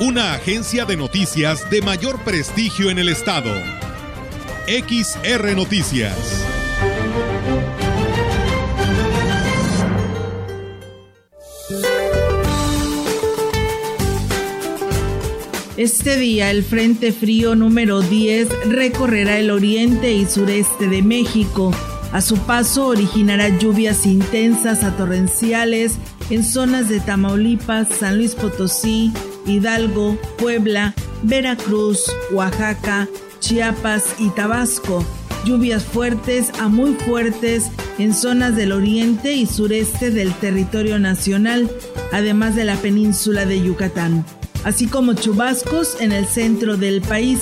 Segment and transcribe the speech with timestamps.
[0.00, 3.50] una agencia de noticias de mayor prestigio en el estado.
[4.66, 6.16] XR Noticias.
[15.76, 21.72] Este día el Frente Frío número 10 recorrerá el oriente y sureste de México.
[22.12, 25.98] A su paso originará lluvias intensas a torrenciales
[26.30, 29.12] en zonas de Tamaulipas, San Luis Potosí,
[29.50, 33.08] Hidalgo, Puebla, Veracruz, Oaxaca,
[33.40, 35.04] Chiapas y Tabasco.
[35.44, 41.70] Lluvias fuertes a muy fuertes en zonas del oriente y sureste del territorio nacional,
[42.12, 44.24] además de la península de Yucatán,
[44.64, 47.40] así como chubascos en el centro del país.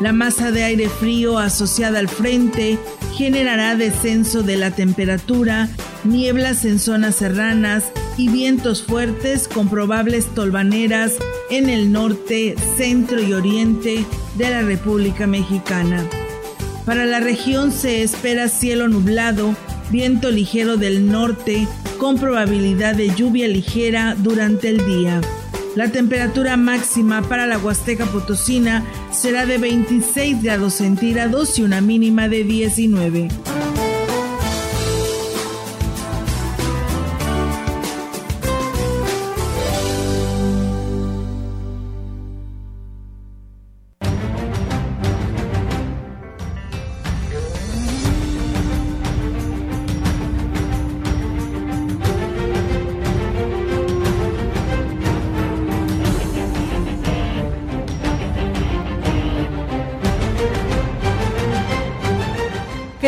[0.00, 2.78] La masa de aire frío asociada al frente
[3.14, 5.68] generará descenso de la temperatura,
[6.04, 7.84] nieblas en zonas serranas
[8.18, 11.14] y vientos fuertes con probables tolvaneras
[11.50, 14.04] en el norte, centro y oriente
[14.36, 16.04] de la República Mexicana.
[16.84, 19.54] Para la región se espera cielo nublado,
[19.90, 21.66] viento ligero del norte
[21.98, 25.20] con probabilidad de lluvia ligera durante el día.
[25.74, 32.28] La temperatura máxima para la Huasteca Potosina será de 26 grados centígrados y una mínima
[32.28, 33.28] de 19.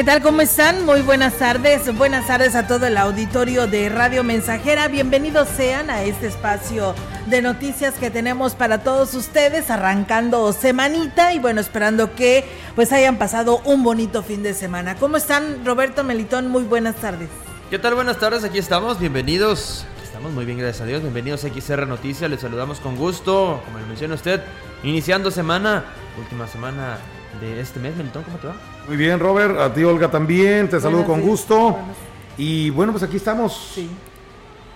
[0.08, 0.22] Tal?
[0.22, 0.86] ¿Cómo están?
[0.86, 1.94] Muy buenas tardes.
[1.94, 4.88] Buenas tardes a todo el auditorio de Radio Mensajera.
[4.88, 6.94] Bienvenidos sean a este espacio
[7.26, 13.18] de noticias que tenemos para todos ustedes, arrancando semanita y bueno, esperando que pues hayan
[13.18, 14.94] pasado un bonito fin de semana.
[14.94, 16.48] ¿Cómo están, Roberto Melitón?
[16.48, 17.28] Muy buenas tardes.
[17.68, 17.94] ¿Qué tal?
[17.94, 18.98] Buenas tardes, aquí estamos.
[18.98, 19.84] Bienvenidos.
[20.02, 21.02] Estamos muy bien, gracias a Dios.
[21.02, 22.30] Bienvenidos a XR Noticias.
[22.30, 23.60] Les saludamos con gusto.
[23.62, 24.40] Como le menciona usted,
[24.82, 25.84] iniciando semana,
[26.18, 26.96] última semana
[27.42, 27.94] de este mes.
[27.94, 28.77] Melitón, ¿cómo te va?
[28.88, 29.60] Muy bien, Robert.
[29.60, 30.66] A ti, Olga, también.
[30.70, 31.76] Te saludo con gusto.
[32.38, 33.72] Y bueno, pues aquí estamos.
[33.74, 33.86] Sí.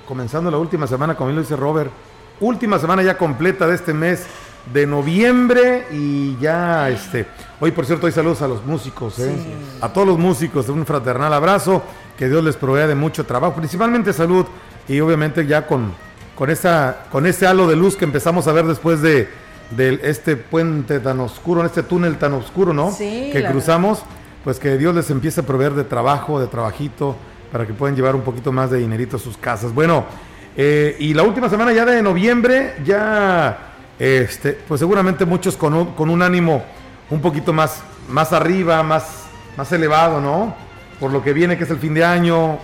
[0.06, 1.90] Comenzando la última semana, como bien lo dice Robert.
[2.38, 4.26] Última semana ya completa de este mes
[4.74, 7.26] de noviembre y ya este
[7.58, 9.34] hoy por cierto hoy saludos a los músicos ¿eh?
[9.80, 11.82] a todos los músicos un fraternal abrazo
[12.16, 14.46] que Dios les provea de mucho trabajo principalmente salud
[14.86, 15.92] y obviamente ya con
[16.36, 19.28] con esa con ese halo de luz que empezamos a ver después de
[19.76, 22.92] de este puente tan oscuro, en este túnel tan oscuro, ¿no?
[22.92, 24.02] Sí, que cruzamos,
[24.44, 27.16] pues que Dios les empiece a proveer de trabajo, de trabajito,
[27.50, 29.74] para que puedan llevar un poquito más de dinerito a sus casas.
[29.74, 30.04] Bueno,
[30.56, 33.58] eh, y la última semana ya de noviembre, ya,
[33.98, 36.62] este, pues seguramente muchos con un, con un ánimo
[37.10, 39.24] un poquito más, más arriba, más,
[39.56, 40.54] más elevado, ¿no?
[40.98, 42.58] Por lo que viene que es el fin de año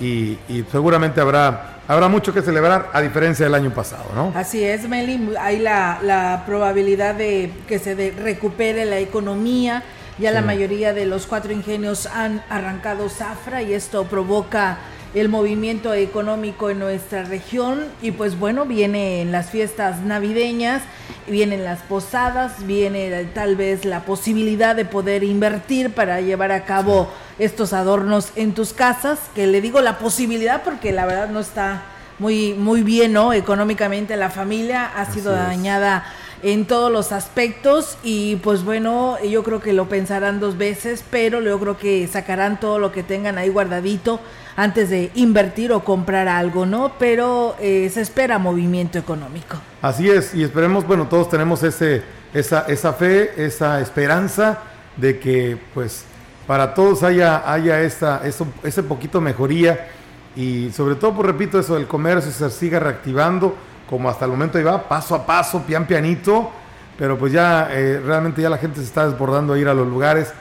[0.00, 4.32] y, y seguramente habrá habrá mucho que celebrar a diferencia del año pasado, ¿no?
[4.34, 9.82] Así es, Meli, hay la, la probabilidad de que se de- recupere la economía.
[10.18, 10.46] Ya la Sí.
[10.46, 14.78] mayoría de los cuatro ingenios han arrancado zafra y esto provoca
[15.14, 20.82] el movimiento económico en nuestra región y pues bueno, vienen las fiestas navideñas,
[21.26, 27.10] vienen las posadas, viene tal vez la posibilidad de poder invertir para llevar a cabo
[27.38, 31.82] estos adornos en tus casas, que le digo la posibilidad porque la verdad no está
[32.18, 33.32] muy muy bien, ¿no?
[33.32, 35.38] Económicamente la familia ha sido es.
[35.38, 36.04] dañada
[36.42, 41.40] en todos los aspectos y pues bueno, yo creo que lo pensarán dos veces, pero
[41.40, 44.20] yo creo que sacarán todo lo que tengan ahí guardadito
[44.56, 46.92] antes de invertir o comprar algo, ¿no?
[46.98, 49.56] Pero eh, se espera movimiento económico.
[49.80, 52.02] Así es, y esperemos, bueno, todos tenemos ese,
[52.34, 54.58] esa, esa fe, esa esperanza
[54.96, 56.04] de que pues
[56.46, 59.88] para todos haya, haya esta, eso, ese poquito mejoría
[60.34, 63.54] y sobre todo, pues repito, eso, el comercio se siga reactivando
[63.88, 66.50] como hasta el momento ahí va, paso a paso, pian pianito,
[66.98, 69.86] pero pues ya eh, realmente ya la gente se está desbordando a ir a los
[69.86, 70.32] lugares.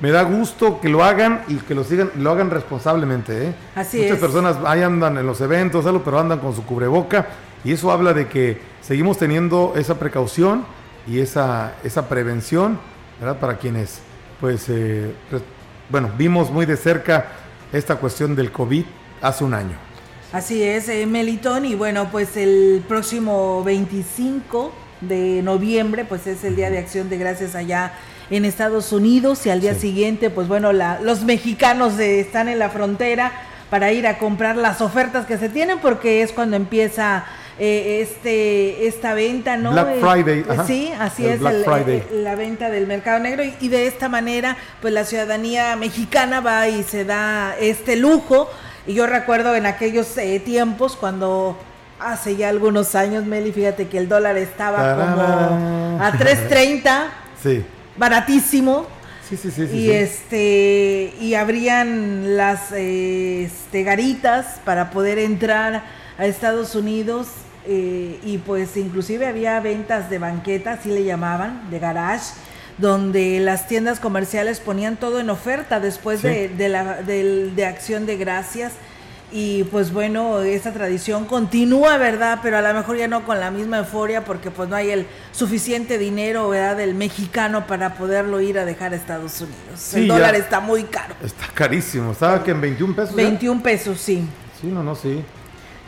[0.00, 3.48] Me da gusto que lo hagan y que lo sigan, lo hagan responsablemente.
[3.48, 3.54] ¿eh?
[3.74, 4.20] Así Muchas es.
[4.20, 7.26] personas ahí andan en los eventos, algo, pero andan con su cubreboca
[7.64, 10.64] y eso habla de que seguimos teniendo esa precaución
[11.06, 12.78] y esa, esa prevención,
[13.20, 13.38] ¿verdad?
[13.38, 14.00] Para quienes,
[14.40, 15.14] pues, eh,
[15.90, 17.26] bueno, vimos muy de cerca
[17.72, 18.84] esta cuestión del COVID
[19.20, 19.76] hace un año.
[20.32, 26.54] Así es, eh, Melitón, y bueno, pues el próximo 25 de noviembre, pues es el
[26.54, 27.92] Día de Acción de Gracias allá
[28.30, 32.70] en Estados Unidos y al día siguiente, pues bueno, la, los mexicanos están en la
[32.70, 33.32] frontera
[33.70, 37.24] para ir a comprar las ofertas que se tienen porque es cuando empieza
[37.58, 39.72] eh, este esta venta, ¿no?
[39.72, 40.44] Black eh, Friday.
[40.66, 45.04] Sí, así es eh, la venta del mercado negro y, de esta manera, pues la
[45.04, 48.48] ciudadanía mexicana va y se da este lujo.
[48.90, 50.08] Y yo recuerdo en aquellos
[50.44, 51.56] tiempos cuando
[51.98, 57.04] hace ya algunos años, Meli, fíjate que el dólar estaba como a 3.30.
[57.42, 57.64] sí
[58.00, 58.86] baratísimo.
[59.28, 65.84] Sí, sí, sí, y este y abrían las este, garitas para poder entrar
[66.18, 67.28] a Estados Unidos
[67.64, 72.32] eh, y pues inclusive había ventas de banqueta, así le llamaban, de garage,
[72.80, 78.16] donde las tiendas comerciales ponían todo en oferta después de, de, la, de acción de
[78.16, 78.72] gracias
[79.32, 82.40] y pues bueno, esta tradición continúa, ¿verdad?
[82.42, 85.06] Pero a lo mejor ya no con la misma euforia porque pues no hay el
[85.30, 86.76] suficiente dinero, ¿verdad?
[86.76, 89.94] Del mexicano para poderlo ir a dejar a Estados Unidos.
[89.94, 91.14] el dólar está muy caro.
[91.22, 93.14] Está carísimo, ¿estaba que en 21 pesos?
[93.14, 94.26] 21 pesos, sí.
[94.60, 95.22] Sí, no, no, sí.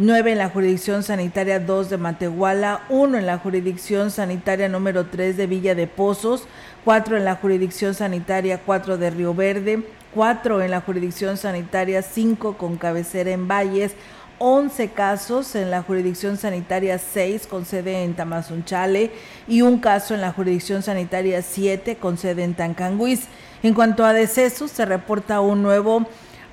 [0.00, 5.36] 9 en la jurisdicción sanitaria 2 de Matehuala, 1 en la jurisdicción sanitaria número 3
[5.36, 6.44] de Villa de Pozos,
[6.86, 9.82] 4 en la jurisdicción sanitaria 4 de Río Verde,
[10.14, 13.92] 4 en la jurisdicción sanitaria 5 con cabecera en Valles,
[14.38, 19.10] 11 casos en la jurisdicción sanitaria 6 con sede en Tamazunchale
[19.46, 23.24] y un caso en la jurisdicción sanitaria 7 con sede en Tancanguis.
[23.62, 26.06] En cuanto a decesos, se reporta un nuevo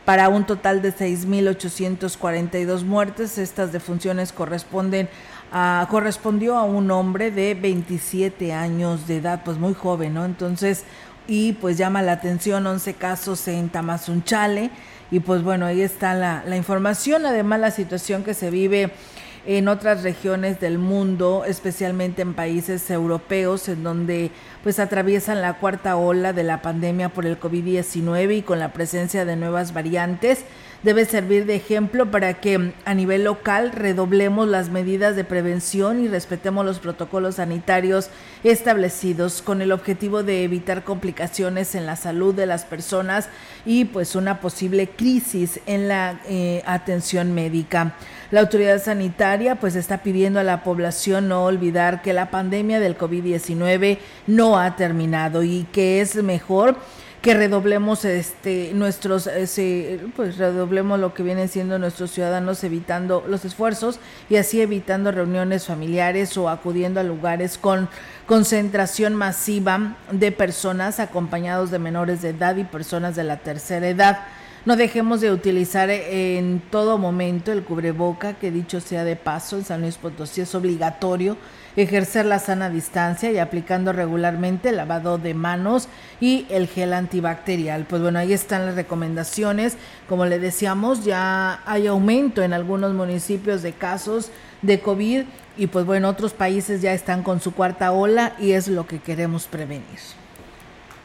[0.07, 3.38] para un total de 6.842 muertes.
[3.38, 5.09] Estas defunciones corresponden
[5.51, 10.24] a, correspondió a un hombre de 27 años de edad, pues muy joven, ¿no?
[10.24, 10.86] Entonces,
[11.27, 14.71] y pues llama la atención 11 casos en Tamazunchale
[15.12, 18.94] y pues bueno, ahí está la, la información, además la situación que se vive
[19.45, 24.30] en otras regiones del mundo, especialmente en países europeos, en donde
[24.63, 29.26] pues atraviesan la cuarta ola de la pandemia por el COVID-19 y con la presencia
[29.26, 30.45] de nuevas variantes
[30.83, 36.07] debe servir de ejemplo para que a nivel local redoblemos las medidas de prevención y
[36.07, 38.09] respetemos los protocolos sanitarios
[38.44, 43.30] establecidos con el objetivo de evitar complicaciones en la salud de las personas
[43.66, 47.95] y pues una posible crisis en la eh, atención médica.
[48.30, 52.97] La autoridad sanitaria pues está pidiendo a la población no olvidar que la pandemia del
[52.97, 56.77] COVID-19 no ha terminado y que es mejor
[57.21, 59.30] que redoblemos este nuestros
[60.16, 63.99] pues redoblemos lo que vienen siendo nuestros ciudadanos evitando los esfuerzos
[64.30, 67.89] y así evitando reuniones familiares o acudiendo a lugares con
[68.27, 74.19] concentración masiva de personas acompañados de menores de edad y personas de la tercera edad.
[74.66, 79.63] No dejemos de utilizar en todo momento el cubreboca, que dicho sea de paso, en
[79.63, 81.37] San Luis Potosí es obligatorio
[81.78, 85.88] ejercer la sana distancia y aplicando regularmente el lavado de manos
[86.19, 87.86] y el gel antibacterial.
[87.86, 89.78] Pues bueno, ahí están las recomendaciones.
[90.10, 94.31] Como le decíamos, ya hay aumento en algunos municipios de casos
[94.64, 95.24] de COVID
[95.56, 99.00] y pues bueno, otros países ya están con su cuarta ola y es lo que
[99.00, 100.00] queremos prevenir.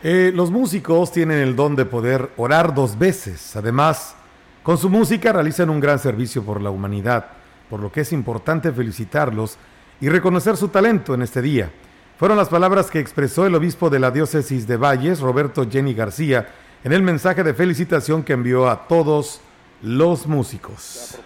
[0.02, 3.55] Eh, los músicos tienen el don de poder orar dos veces.
[3.57, 4.17] Además,
[4.62, 7.26] con su música realizan un gran servicio por la humanidad,
[7.69, 9.59] por lo que es importante felicitarlos
[10.02, 11.71] y reconocer su talento en este día.
[12.18, 16.49] Fueron las palabras que expresó el obispo de la diócesis de Valles, Roberto Jenny García,
[16.85, 19.40] en el mensaje de felicitación que envió a todos
[19.80, 21.16] los músicos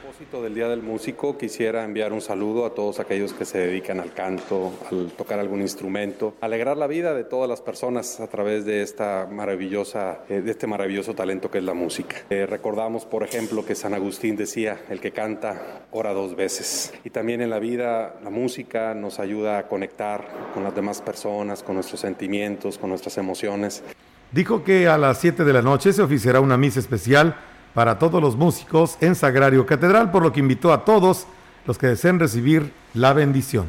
[0.42, 4.12] del Día del Músico, quisiera enviar un saludo a todos aquellos que se dedican al
[4.12, 8.82] canto, al tocar algún instrumento, alegrar la vida de todas las personas a través de
[8.82, 12.16] esta maravillosa, eh, de este maravilloso talento que es la música.
[12.30, 16.92] Eh, recordamos, por ejemplo, que San Agustín decía, el que canta ora dos veces.
[17.04, 21.62] Y también en la vida la música nos ayuda a conectar con las demás personas,
[21.62, 23.82] con nuestros sentimientos, con nuestras emociones.
[24.32, 27.36] Dijo que a las 7 de la noche se oficiará una misa especial
[27.76, 31.26] para todos los músicos en Sagrario Catedral, por lo que invitó a todos
[31.66, 33.66] los que deseen recibir la bendición.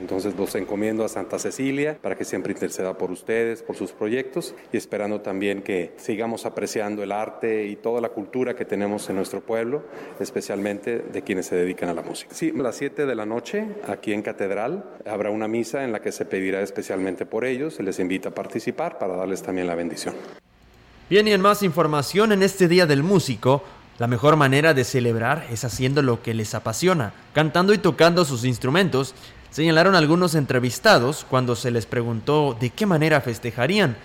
[0.00, 4.54] Entonces los encomiendo a Santa Cecilia para que siempre interceda por ustedes, por sus proyectos
[4.72, 9.16] y esperando también que sigamos apreciando el arte y toda la cultura que tenemos en
[9.16, 9.82] nuestro pueblo,
[10.20, 12.34] especialmente de quienes se dedican a la música.
[12.34, 16.00] Sí, a las 7 de la noche aquí en Catedral habrá una misa en la
[16.00, 19.74] que se pedirá especialmente por ellos, se les invita a participar para darles también la
[19.74, 20.14] bendición.
[21.10, 23.62] Bien, y en más información en este Día del Músico,
[23.98, 28.44] la mejor manera de celebrar es haciendo lo que les apasiona, cantando y tocando sus
[28.44, 29.14] instrumentos,
[29.50, 33.98] señalaron algunos entrevistados cuando se les preguntó de qué manera festejarían.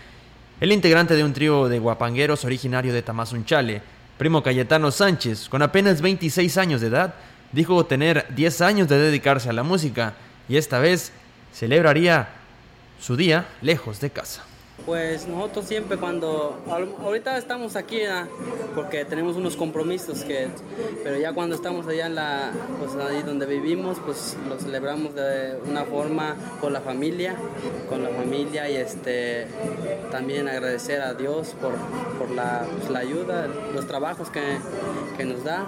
[0.60, 3.82] El integrante de un trío de guapangueros originario de Tamazunchale,
[4.18, 7.13] primo Cayetano Sánchez, con apenas 26 años de edad,
[7.53, 10.15] dijo tener 10 años de dedicarse a la música
[10.50, 11.13] y esta vez
[11.53, 12.27] celebraría
[13.00, 14.49] su día lejos de casa.
[14.86, 16.59] Pues nosotros siempre cuando,
[17.01, 18.00] ahorita estamos aquí
[18.74, 20.48] porque tenemos unos compromisos que,
[21.03, 22.93] pero ya cuando estamos allá en la, pues
[23.25, 27.36] donde vivimos, pues lo celebramos de una forma con la familia,
[27.88, 29.48] con la familia y este,
[30.12, 31.74] también agradecer a Dios por,
[32.17, 34.41] por la, pues, la ayuda, los trabajos que,
[35.17, 35.65] que nos da.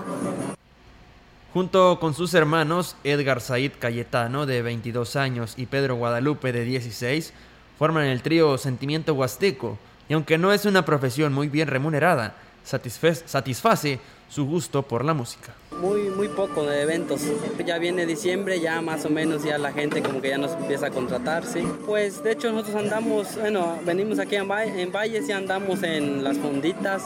[1.53, 7.33] Junto con sus hermanos Edgar Said Cayetano de 22 años y Pedro Guadalupe de 16,
[7.81, 9.75] forman el trío Sentimiento Huasteco,
[10.07, 13.99] y aunque no es una profesión muy bien remunerada, satisface
[14.31, 15.53] su gusto por la música.
[15.81, 17.21] Muy, muy poco de eventos.
[17.65, 20.87] Ya viene diciembre, ya más o menos ya la gente como que ya nos empieza
[20.87, 21.67] a contratar, sí.
[21.85, 26.37] Pues de hecho nosotros andamos, bueno, venimos aquí en, en Valles y andamos en las
[26.37, 27.03] fonditas,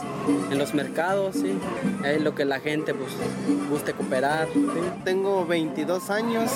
[0.52, 1.58] en los mercados, sí.
[2.04, 3.12] Es lo que la gente pues
[3.70, 4.48] guste cooperar.
[5.04, 6.52] Tengo 22 años,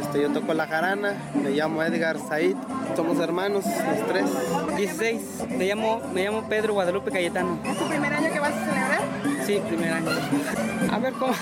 [0.00, 2.56] este, yo toco la jarana, me llamo Edgar Said,
[2.94, 4.26] somos hermanos, los tres.
[4.76, 7.58] 16, me llamo, me llamo Pedro Guadalupe Cayetano.
[7.64, 8.11] ¿Es tu primer año que
[8.42, 9.46] vas a celebrar?
[9.46, 10.10] Sí, primer año.
[10.90, 11.34] A ver cómo.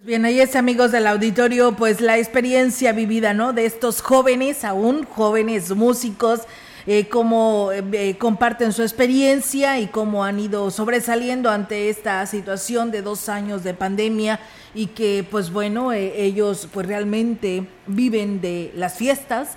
[0.00, 3.52] Bien, ahí es amigos del auditorio, pues la experiencia vivida, ¿no?
[3.52, 6.40] De estos jóvenes, aún jóvenes músicos,
[6.86, 12.90] eh, cómo eh, eh, comparten su experiencia y cómo han ido sobresaliendo ante esta situación
[12.90, 14.40] de dos años de pandemia
[14.74, 19.56] y que, pues bueno, ellos pues realmente viven de las fiestas,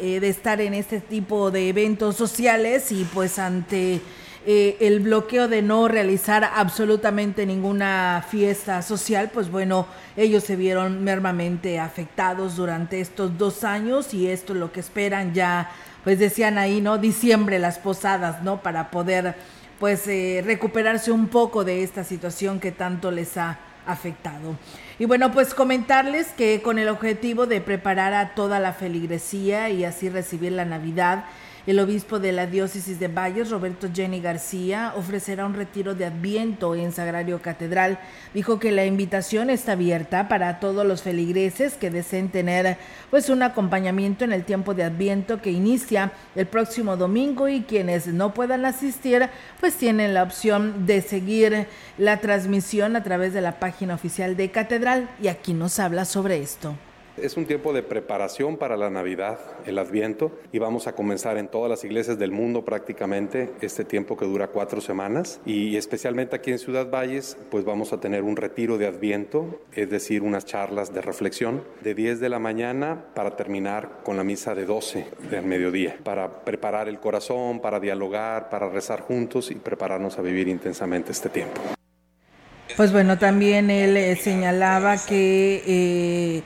[0.00, 4.00] de estar en este tipo de eventos sociales y pues ante
[4.46, 9.86] eh, el bloqueo de no realizar absolutamente ninguna fiesta social, pues bueno,
[10.18, 15.32] ellos se vieron mermamente afectados durante estos dos años y esto es lo que esperan
[15.32, 15.70] ya,
[16.02, 16.98] pues decían ahí, ¿no?
[16.98, 18.60] Diciembre las posadas, ¿no?
[18.60, 19.34] Para poder
[19.80, 24.56] pues eh, recuperarse un poco de esta situación que tanto les ha afectado.
[24.98, 29.84] Y bueno, pues comentarles que con el objetivo de preparar a toda la feligresía y
[29.84, 31.24] así recibir la Navidad,
[31.66, 36.74] el obispo de la diócesis de Valles, Roberto Jenny García, ofrecerá un retiro de Adviento
[36.74, 37.98] en Sagrario Catedral.
[38.34, 42.76] Dijo que la invitación está abierta para todos los feligreses que deseen tener
[43.10, 48.08] pues un acompañamiento en el tiempo de Adviento que inicia el próximo domingo y quienes
[48.08, 49.28] no puedan asistir
[49.58, 51.66] pues tienen la opción de seguir
[51.96, 56.42] la transmisión a través de la página oficial de Catedral y aquí nos habla sobre
[56.42, 56.74] esto.
[57.16, 61.46] Es un tiempo de preparación para la Navidad, el Adviento, y vamos a comenzar en
[61.46, 65.40] todas las iglesias del mundo prácticamente este tiempo que dura cuatro semanas.
[65.46, 69.88] Y especialmente aquí en Ciudad Valles, pues vamos a tener un retiro de Adviento, es
[69.90, 74.56] decir, unas charlas de reflexión de 10 de la mañana para terminar con la misa
[74.56, 80.18] de 12 del mediodía, para preparar el corazón, para dialogar, para rezar juntos y prepararnos
[80.18, 81.60] a vivir intensamente este tiempo.
[82.76, 85.62] Pues bueno, también él eh, señalaba que...
[85.64, 86.42] Eh,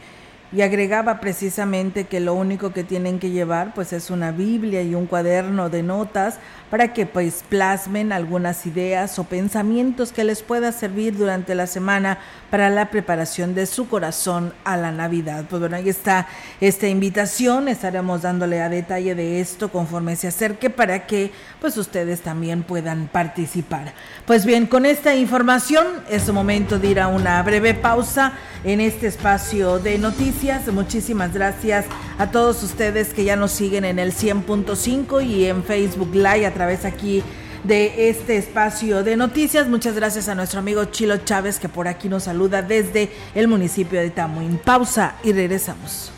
[0.52, 4.94] y agregaba precisamente que lo único que tienen que llevar pues es una Biblia y
[4.94, 6.38] un cuaderno de notas
[6.70, 12.18] para que pues plasmen algunas ideas o pensamientos que les pueda servir durante la semana
[12.50, 15.44] para la preparación de su corazón a la Navidad.
[15.50, 16.28] Pues bueno, ahí está
[16.60, 22.20] esta invitación, estaremos dándole a detalle de esto conforme se acerque para que pues ustedes
[22.20, 23.92] también puedan participar.
[24.26, 28.32] Pues bien, con esta información es momento de ir a una breve pausa
[28.64, 30.66] en este espacio de noticias.
[30.68, 31.86] Muchísimas gracias
[32.18, 36.84] a todos ustedes que ya nos siguen en el 100.5 y en Facebook Live través
[36.84, 37.22] aquí
[37.62, 39.68] de este espacio de noticias.
[39.68, 44.00] Muchas gracias a nuestro amigo Chilo Chávez que por aquí nos saluda desde el municipio
[44.00, 44.58] de Tamuín.
[44.58, 46.17] Pausa y regresamos.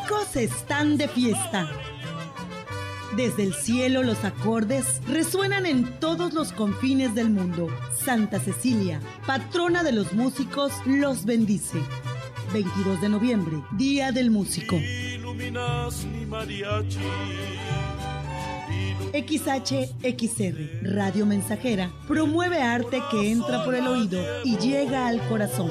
[0.00, 1.68] Músicos están de fiesta.
[3.16, 7.68] Desde el cielo los acordes resuenan en todos los confines del mundo.
[7.96, 11.78] Santa Cecilia, patrona de los músicos, los bendice.
[12.52, 14.76] 22 de noviembre, Día del Músico.
[19.12, 25.70] XHXR, Radio Mensajera, promueve arte que entra por el oído y llega al corazón.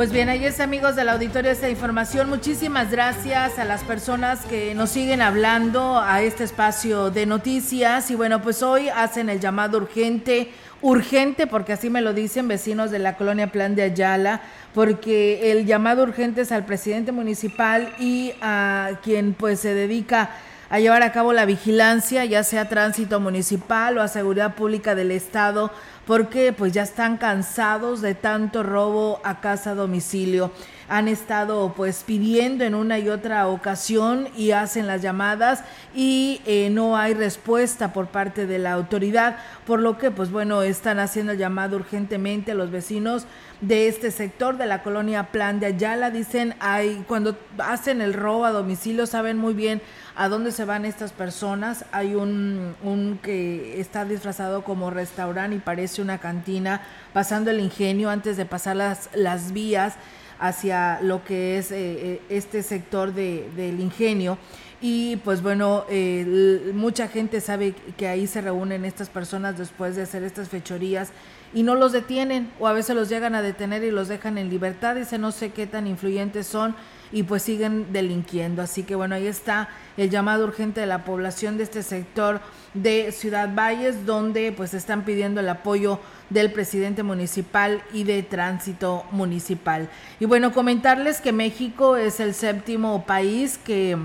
[0.00, 2.30] Pues bien, ahí es amigos del auditorio esta información.
[2.30, 8.10] Muchísimas gracias a las personas que nos siguen hablando a este espacio de noticias.
[8.10, 12.90] Y bueno, pues hoy hacen el llamado urgente, urgente, porque así me lo dicen vecinos
[12.90, 14.40] de la colonia Plan de Ayala,
[14.72, 20.30] porque el llamado urgente es al presidente municipal y a quien pues se dedica
[20.78, 25.72] llevar a cabo la vigilancia, ya sea tránsito municipal o a seguridad pública del Estado
[26.06, 30.50] porque pues ya están cansados de tanto robo a casa domicilio.
[30.90, 35.62] Han estado pues pidiendo en una y otra ocasión y hacen las llamadas
[35.94, 40.62] y eh, no hay respuesta por parte de la autoridad, por lo que pues bueno,
[40.62, 43.24] están haciendo el llamado urgentemente a los vecinos
[43.60, 46.10] de este sector de la colonia Plan de Ayala.
[46.10, 49.80] Dicen, hay, cuando hacen el robo a domicilio saben muy bien
[50.16, 51.84] a dónde se van estas personas.
[51.92, 56.80] Hay un, un que está disfrazado como restaurante y parece una cantina,
[57.12, 59.94] pasando el ingenio antes de pasar las, las vías
[60.40, 64.38] hacia lo que es eh, eh, este sector de, del ingenio.
[64.80, 70.02] Y pues bueno, eh, mucha gente sabe que ahí se reúnen estas personas después de
[70.02, 71.12] hacer estas fechorías
[71.52, 74.48] y no los detienen o a veces los llegan a detener y los dejan en
[74.48, 74.96] libertad.
[74.96, 76.74] Dice no sé qué tan influyentes son
[77.12, 78.62] y pues siguen delinquiendo.
[78.62, 82.40] Así que bueno, ahí está el llamado urgente de la población de este sector
[82.74, 85.98] de Ciudad Valles, donde pues están pidiendo el apoyo
[86.30, 89.88] del presidente municipal y de tránsito municipal.
[90.20, 93.96] Y bueno, comentarles que México es el séptimo país que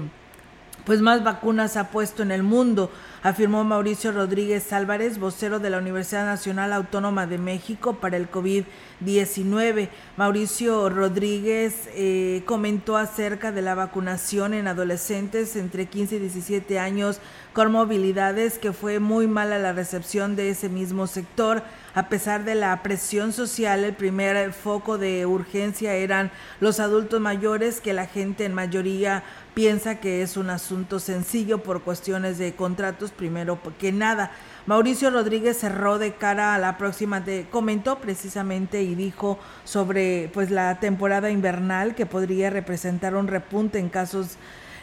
[0.86, 2.92] pues más vacunas ha puesto en el mundo,
[3.24, 9.90] afirmó Mauricio Rodríguez Álvarez, vocero de la Universidad Nacional Autónoma de México para el COVID-19.
[10.16, 17.20] Mauricio Rodríguez eh, comentó acerca de la vacunación en adolescentes entre 15 y 17 años
[17.54, 21.64] con movilidades, que fue muy mala la recepción de ese mismo sector.
[21.96, 26.30] A pesar de la presión social, el primer foco de urgencia eran
[26.60, 31.84] los adultos mayores, que la gente en mayoría piensa que es un asunto sencillo por
[31.84, 34.32] cuestiones de contratos, primero que nada.
[34.66, 40.52] Mauricio Rodríguez cerró de cara a la próxima, de, comentó precisamente y dijo sobre pues
[40.52, 44.36] la temporada invernal que podría representar un repunte en casos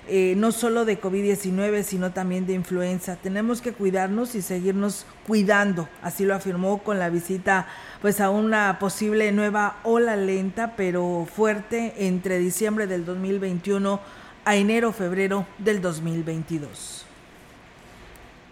[0.08, 3.16] eh, no solo de COVID-19, sino también de influenza.
[3.16, 7.68] Tenemos que cuidarnos y seguirnos cuidando, así lo afirmó con la visita
[8.00, 14.00] pues a una posible nueva ola lenta pero fuerte entre diciembre del 2021
[14.44, 17.06] a enero-febrero del 2022.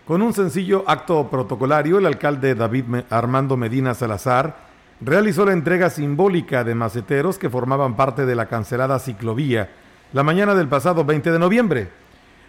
[0.06, 6.62] Con un sencillo acto protocolario, el alcalde David Armando Medina Salazar realizó la entrega simbólica
[6.62, 9.70] de maceteros que formaban parte de la cancelada ciclovía
[10.12, 11.88] la mañana del pasado 20 de noviembre.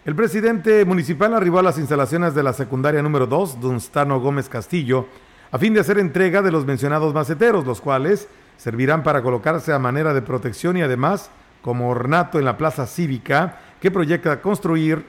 [0.04, 5.06] El presidente municipal arribó a las instalaciones de la secundaria número 2, Dunstano Gómez Castillo,
[5.52, 9.78] a fin de hacer entrega de los mencionados maceteros, los cuales servirán para colocarse a
[9.78, 15.04] manera de protección y además como ornato en la plaza cívica que proyecta construir,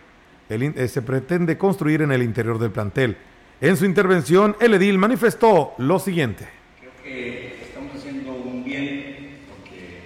[0.49, 3.17] eh, se pretende construir en el interior del plantel.
[3.61, 6.47] En su intervención, el edil manifestó lo siguiente.
[6.79, 10.01] Creo que estamos haciendo un bien porque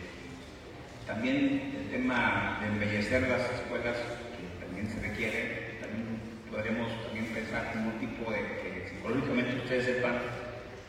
[1.05, 1.67] también
[2.63, 3.97] el de embellecer las escuelas,
[4.35, 6.19] que también se requiere, también
[6.51, 10.15] podremos también pensar en un tipo de que psicológicamente ustedes sepan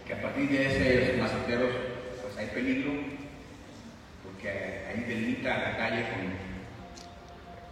[0.06, 1.70] que a partir de ese maceteros
[2.22, 3.18] pues hay peligro
[4.40, 6.06] que ahí delimita la calle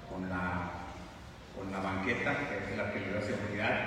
[0.08, 0.70] con, con, la,
[1.56, 3.80] con la banqueta, que es la que le da seguridad.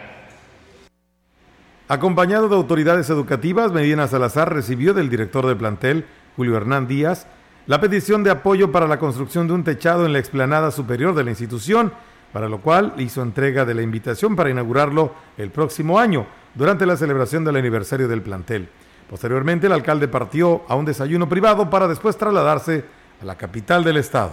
[1.89, 6.05] Acompañado de autoridades educativas, Medina Salazar recibió del director del plantel,
[6.37, 7.27] Julio Hernán Díaz,
[7.69, 11.23] la petición de apoyo para la construcción de un techado en la explanada superior de
[11.23, 11.93] la institución,
[12.33, 16.97] para lo cual hizo entrega de la invitación para inaugurarlo el próximo año, durante la
[16.97, 18.69] celebración del aniversario del plantel.
[19.07, 22.85] Posteriormente, el alcalde partió a un desayuno privado para después trasladarse
[23.21, 24.31] a la capital del estado.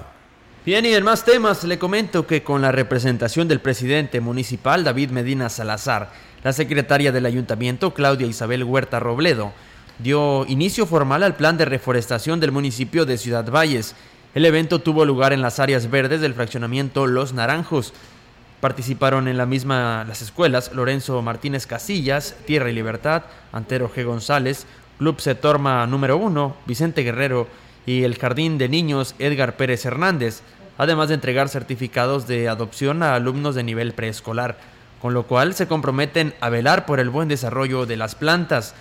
[0.65, 5.11] Bien, y en más temas le comento que con la representación del presidente municipal David
[5.11, 6.11] Medina Salazar,
[6.43, 9.53] la secretaria del ayuntamiento Claudia Isabel Huerta Robledo
[9.99, 13.95] dio inicio formal al plan de reforestación del municipio de Ciudad Valles.
[14.35, 17.93] El evento tuvo lugar en las áreas verdes del fraccionamiento Los Naranjos,
[18.61, 24.05] Participaron en la misma las escuelas Lorenzo Martínez Casillas, Tierra y Libertad, Antero G.
[24.05, 24.67] González,
[24.99, 27.49] Club Setorma número 1, Vicente Guerrero
[27.85, 30.41] y el Jardín de Niños Edgar Pérez Hernández,
[30.79, 34.57] además de entregar certificados de adopción a alumnos de nivel preescolar,
[35.03, 38.75] con lo cual se comprometen a velar por el buen desarrollo de las plantas.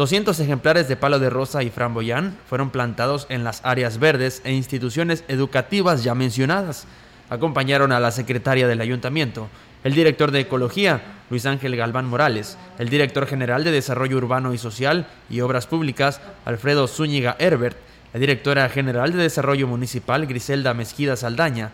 [0.00, 4.52] 200 ejemplares de palo de rosa y framboyán fueron plantados en las áreas verdes e
[4.54, 6.86] instituciones educativas ya mencionadas.
[7.28, 9.50] Acompañaron a la secretaria del ayuntamiento,
[9.84, 14.58] el director de Ecología, Luis Ángel Galván Morales, el director general de Desarrollo Urbano y
[14.58, 17.76] Social y Obras Públicas, Alfredo Zúñiga Herbert,
[18.14, 21.72] la directora general de Desarrollo Municipal, Griselda Mezquida Saldaña,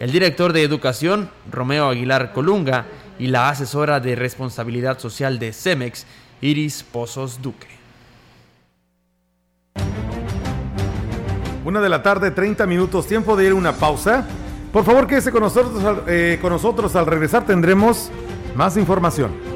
[0.00, 2.86] el director de Educación, Romeo Aguilar Colunga,
[3.18, 6.06] y la asesora de Responsabilidad Social de CEMEX,
[6.40, 7.66] Iris Pozos Duque.
[11.64, 14.26] Una de la tarde, 30 minutos, tiempo de ir a una pausa.
[14.72, 16.94] Por favor, quédese con nosotros, eh, con nosotros.
[16.94, 18.10] Al regresar tendremos
[18.54, 19.55] más información.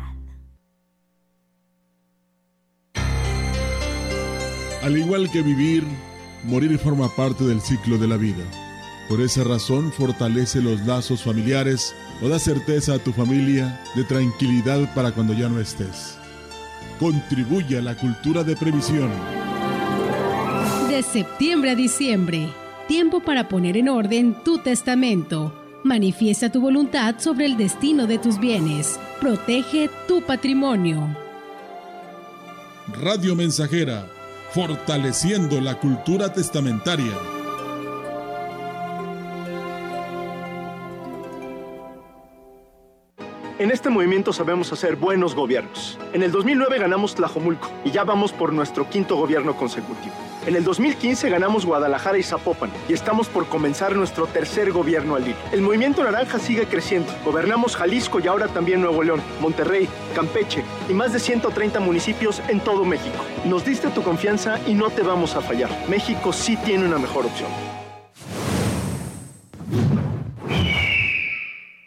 [4.83, 5.83] Al igual que vivir,
[6.43, 8.43] morir forma parte del ciclo de la vida.
[9.07, 14.93] Por esa razón fortalece los lazos familiares o da certeza a tu familia de tranquilidad
[14.95, 16.17] para cuando ya no estés.
[16.99, 19.09] Contribuye a la cultura de previsión.
[20.89, 22.49] De septiembre a diciembre,
[22.87, 25.53] tiempo para poner en orden tu testamento.
[25.83, 28.99] Manifiesta tu voluntad sobre el destino de tus bienes.
[29.19, 31.15] Protege tu patrimonio.
[32.99, 34.07] Radio Mensajera,
[34.53, 37.40] fortaleciendo la cultura testamentaria.
[43.61, 45.99] En este movimiento sabemos hacer buenos gobiernos.
[46.13, 50.15] En el 2009 ganamos Tlajomulco y ya vamos por nuestro quinto gobierno consecutivo.
[50.47, 55.27] En el 2015 ganamos Guadalajara y Zapopan y estamos por comenzar nuestro tercer gobierno al
[55.27, 55.37] hilo.
[55.51, 57.13] El movimiento naranja sigue creciendo.
[57.23, 62.61] Gobernamos Jalisco y ahora también Nuevo León, Monterrey, Campeche y más de 130 municipios en
[62.61, 63.23] todo México.
[63.45, 65.69] Nos diste tu confianza y no te vamos a fallar.
[65.87, 67.80] México sí tiene una mejor opción.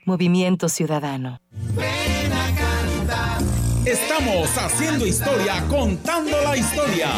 [0.06, 1.40] Movimiento Ciudadano.
[3.84, 7.10] Estamos haciendo historia, contando la historia.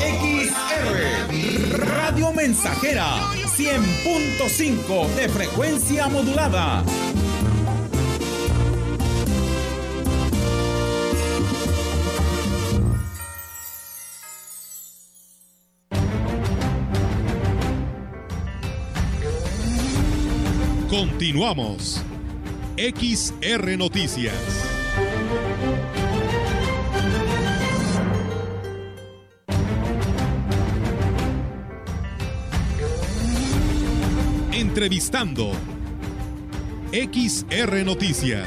[0.00, 3.20] XR Radio Mensajera
[3.56, 6.82] 100.5 de frecuencia modulada.
[20.88, 22.02] Continuamos.
[22.78, 24.34] XR Noticias.
[34.52, 35.52] Entrevistando.
[36.92, 38.46] XR Noticias.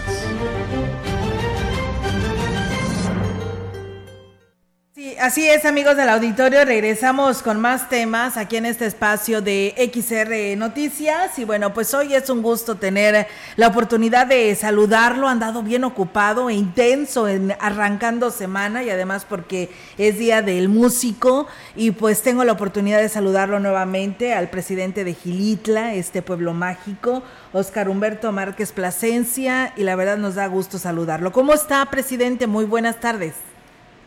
[5.19, 6.63] Así es, amigos del auditorio.
[6.65, 11.37] Regresamos con más temas aquí en este espacio de XR Noticias.
[11.39, 15.27] Y bueno, pues hoy es un gusto tener la oportunidad de saludarlo.
[15.27, 20.69] Han dado bien ocupado e intenso en arrancando semana y además porque es día del
[20.69, 21.47] músico.
[21.75, 27.23] Y pues tengo la oportunidad de saludarlo nuevamente al presidente de Gilitla, este pueblo mágico,
[27.53, 29.73] Oscar Humberto Márquez Plasencia.
[29.75, 31.31] Y la verdad nos da gusto saludarlo.
[31.31, 32.47] ¿Cómo está, presidente?
[32.47, 33.35] Muy buenas tardes.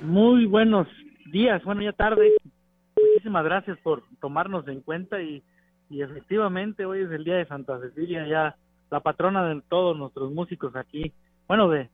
[0.00, 0.88] Muy buenos
[1.32, 2.30] días, bueno, ya tarde.
[2.94, 5.42] Muchísimas gracias por tomarnos en cuenta y,
[5.90, 8.56] y efectivamente hoy es el día de Santa Cecilia, ya
[8.90, 11.12] la patrona de todos nuestros músicos aquí,
[11.48, 11.88] bueno, de,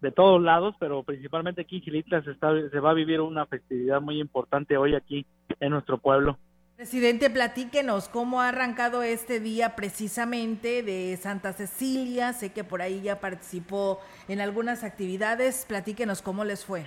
[0.00, 4.00] de todos lados, pero principalmente aquí en se, está, se va a vivir una festividad
[4.00, 5.26] muy importante hoy aquí
[5.58, 6.38] en nuestro pueblo.
[6.76, 12.34] Presidente, platíquenos cómo ha arrancado este día precisamente de Santa Cecilia.
[12.34, 15.64] Sé que por ahí ya participó en algunas actividades.
[15.66, 16.86] Platíquenos cómo les fue.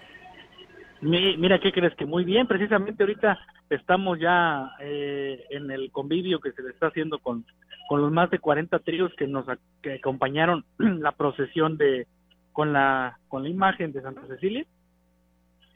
[1.02, 1.96] Mi, mira, ¿qué crees?
[1.96, 6.88] Que muy bien, precisamente ahorita estamos ya eh, en el convivio que se le está
[6.88, 7.46] haciendo con,
[7.88, 9.46] con los más de 40 tríos que nos
[9.82, 12.08] que acompañaron la procesión de
[12.52, 14.66] con la con la imagen de Santa Cecilia.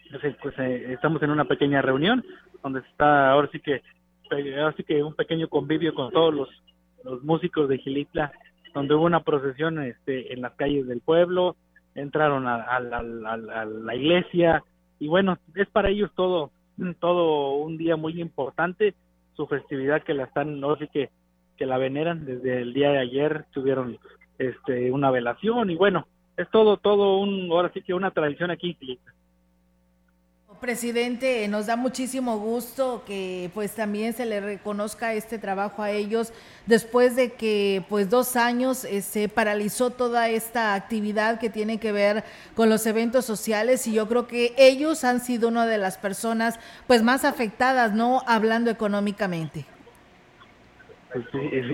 [0.05, 2.23] Entonces, pues eh, estamos en una pequeña reunión
[2.61, 3.81] donde está ahora sí que
[4.31, 6.49] ahora sí que un pequeño convivio con todos los,
[7.03, 8.31] los músicos de Gilitla,
[8.73, 11.55] donde hubo una procesión este, en las calles del pueblo,
[11.95, 14.63] entraron a, a, a, a la iglesia,
[15.03, 16.51] y bueno, es para ellos todo,
[17.01, 18.93] todo un día muy importante,
[19.35, 21.09] su festividad que la están, no sé que,
[21.57, 23.97] que la veneran desde el día de ayer, tuvieron
[24.37, 28.77] este una velación y bueno, es todo, todo un, ahora sí que una tradición aquí.
[30.63, 36.31] Presidente, nos da muchísimo gusto que pues también se le reconozca este trabajo a ellos
[36.67, 41.91] después de que pues dos años eh, se paralizó toda esta actividad que tiene que
[41.91, 42.23] ver
[42.55, 46.57] con los eventos sociales y yo creo que ellos han sido una de las personas
[46.87, 48.21] pues más afectadas, ¿no?
[48.25, 49.65] Hablando económicamente.
[51.11, 51.25] Pues,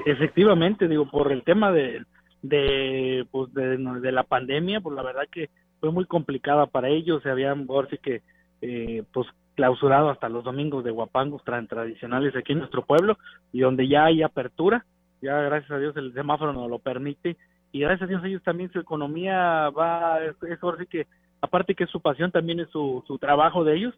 [0.07, 2.03] efectivamente, digo, por el tema de,
[2.41, 7.29] de, pues, de, la pandemia, pues la verdad que fue muy complicada para ellos, se
[7.29, 8.23] habían, sí que
[8.61, 13.17] eh, pues clausurado hasta los domingos de guapangos tradicionales aquí en nuestro pueblo
[13.51, 14.85] y donde ya hay apertura,
[15.21, 17.35] ya gracias a Dios el semáforo nos lo permite
[17.71, 21.07] y gracias a Dios ellos también su economía va, es, es que
[21.41, 23.95] aparte que es su pasión, también es su, su trabajo de ellos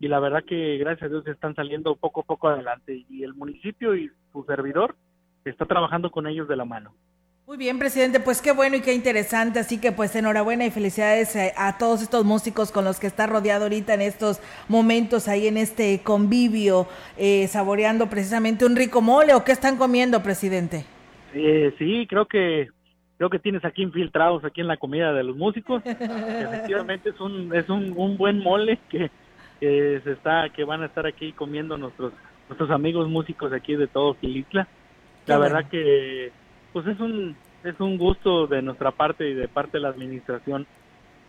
[0.00, 3.34] y la verdad que gracias a Dios están saliendo poco a poco adelante y el
[3.34, 4.96] municipio y su servidor
[5.44, 6.92] está trabajando con ellos de la mano.
[7.46, 11.36] Muy bien, presidente, pues qué bueno y qué interesante, así que pues enhorabuena y felicidades
[11.56, 15.56] a, todos estos músicos con los que está rodeado ahorita en estos momentos ahí en
[15.56, 20.86] este convivio, eh, saboreando precisamente un rico mole o qué están comiendo, presidente.
[21.34, 22.66] Eh, sí, creo que
[23.16, 25.84] creo que tienes aquí infiltrados aquí en la comida de los músicos.
[25.86, 29.08] Efectivamente es un es un, un buen mole que
[29.60, 32.12] que se está que van a estar aquí comiendo nuestros
[32.48, 34.66] nuestros amigos músicos aquí de todo Gilitla.
[35.26, 36.32] La verdad que
[36.76, 37.34] pues es un
[37.64, 40.66] es un gusto de nuestra parte y de parte de la administración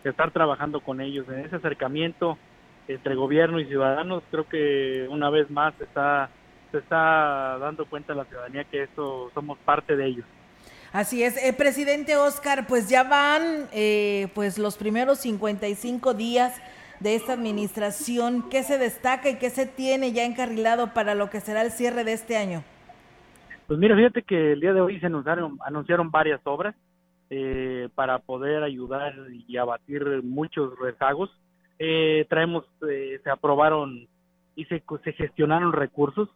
[0.04, 2.36] estar trabajando con ellos en ese acercamiento
[2.86, 4.22] entre gobierno y ciudadanos.
[4.30, 6.28] Creo que una vez más está
[6.70, 10.26] se está dando cuenta la ciudadanía que eso somos parte de ellos.
[10.92, 16.60] Así es, eh, presidente Oscar, pues ya van eh, pues los primeros 55 días
[17.00, 18.50] de esta administración?
[18.50, 22.04] ¿Qué se destaca y qué se tiene ya encarrilado para lo que será el cierre
[22.04, 22.62] de este año?
[23.68, 26.74] Pues mira, fíjate que el día de hoy se anunciaron, anunciaron varias obras
[27.30, 31.30] eh, para poder ayudar y abatir muchos rezagos.
[31.78, 34.08] Eh, traemos, eh, se aprobaron
[34.56, 36.28] y se, se gestionaron recursos,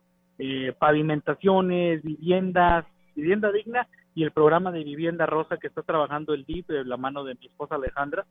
[0.78, 6.68] pavimentaciones, viviendas, vivienda digna y el programa de vivienda rosa que está trabajando el DIP
[6.68, 8.26] de la mano de mi esposa Alejandra,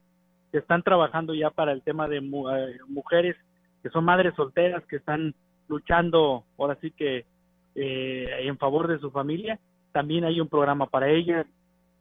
[0.51, 3.35] que están trabajando ya para el tema de eh, mujeres
[3.81, 5.33] que son madres solteras, que están
[5.67, 7.25] luchando ahora sí que
[7.75, 9.59] eh, en favor de su familia.
[9.91, 11.45] También hay un programa para ellas.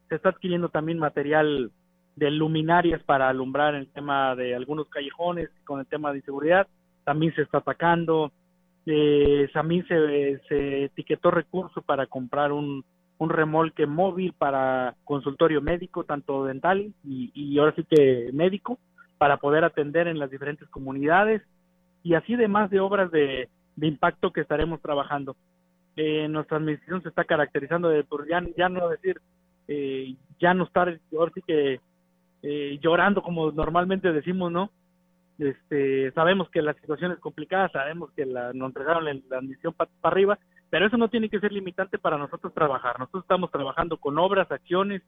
[0.08, 1.70] Se está adquiriendo también material
[2.16, 6.66] de luminarias para alumbrar el tema de algunos callejones con el tema de inseguridad.
[7.04, 8.32] También se está atacando.
[8.86, 12.84] Eh, también se, se etiquetó recurso para comprar un,
[13.20, 18.78] un remolque móvil para consultorio médico, tanto dental y, ahora sí que médico,
[19.18, 21.42] para poder atender en las diferentes comunidades
[22.02, 25.36] y así demás de obras de, impacto que estaremos trabajando.
[25.96, 29.20] Eh, nuestra administración se está caracterizando de, por ya, ya no decir,
[29.68, 31.80] eh, ya no estar, ahora que
[32.42, 34.70] eh, llorando como normalmente decimos, ¿no?
[35.38, 39.72] Este, sabemos que la situación es complicada, sabemos que la, nos entregaron la, la admisión
[39.72, 42.98] para arriba, pero eso no tiene que ser limitante para nosotros trabajar.
[42.98, 45.02] Nosotros estamos trabajando con obras, acciones,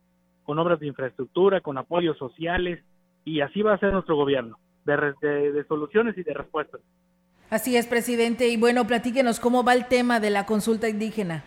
[0.44, 2.82] con obras de infraestructura, con apoyos sociales,
[3.24, 6.80] y así va a ser nuestro gobierno, de, soluciones y de respuestas.
[7.52, 8.48] Así es, presidente.
[8.48, 11.44] Y bueno, platíquenos cómo va el tema de la consulta indígena.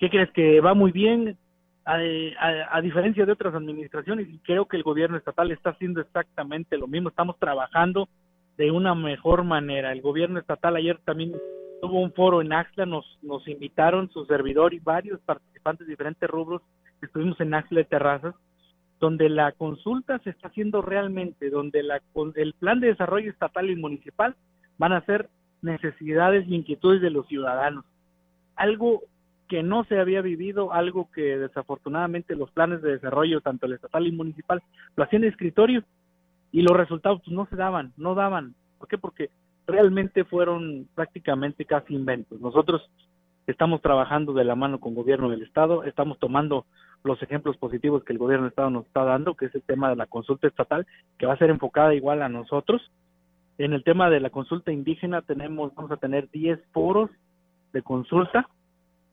[0.00, 1.38] ¿Qué crees que va muy bien?
[1.84, 6.88] A, diferencia de otras administraciones, y creo que el gobierno estatal está haciendo exactamente lo
[6.88, 7.10] mismo.
[7.10, 8.08] Estamos trabajando
[8.58, 9.92] de una mejor manera.
[9.92, 11.34] El gobierno estatal ayer también
[11.82, 16.28] Hubo un foro en Axla, nos, nos invitaron su servidor y varios participantes de diferentes
[16.28, 16.62] rubros,
[17.00, 18.34] estuvimos en Axla de Terrazas,
[18.98, 22.00] donde la consulta se está haciendo realmente, donde la,
[22.34, 24.34] el plan de desarrollo estatal y municipal
[24.78, 25.28] van a ser
[25.62, 27.84] necesidades y inquietudes de los ciudadanos.
[28.54, 29.02] Algo
[29.48, 34.06] que no se había vivido, algo que desafortunadamente los planes de desarrollo, tanto el estatal
[34.06, 34.62] y municipal,
[34.96, 35.84] lo hacían de escritorio
[36.52, 38.54] y los resultados pues, no se daban, no daban.
[38.78, 38.98] ¿Por qué?
[38.98, 39.30] Porque
[39.66, 42.40] realmente fueron prácticamente casi inventos.
[42.40, 42.88] Nosotros
[43.46, 46.66] estamos trabajando de la mano con el gobierno del Estado, estamos tomando
[47.04, 49.90] los ejemplos positivos que el gobierno del Estado nos está dando, que es el tema
[49.90, 50.86] de la consulta estatal,
[51.18, 52.90] que va a ser enfocada igual a nosotros.
[53.58, 57.10] En el tema de la consulta indígena tenemos, vamos a tener 10 foros
[57.72, 58.48] de consulta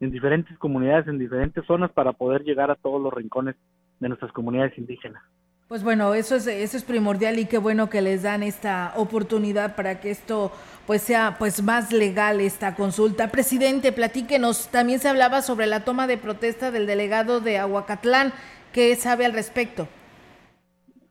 [0.01, 3.55] en diferentes comunidades, en diferentes zonas, para poder llegar a todos los rincones
[3.99, 5.23] de nuestras comunidades indígenas.
[5.69, 9.75] Pues bueno, eso es, eso es primordial y qué bueno que les dan esta oportunidad
[9.77, 10.51] para que esto
[10.85, 13.31] pues sea pues más legal esta consulta.
[13.31, 18.33] Presidente, platíquenos, también se hablaba sobre la toma de protesta del delegado de Aguacatlán.
[18.73, 19.87] ¿Qué sabe al respecto?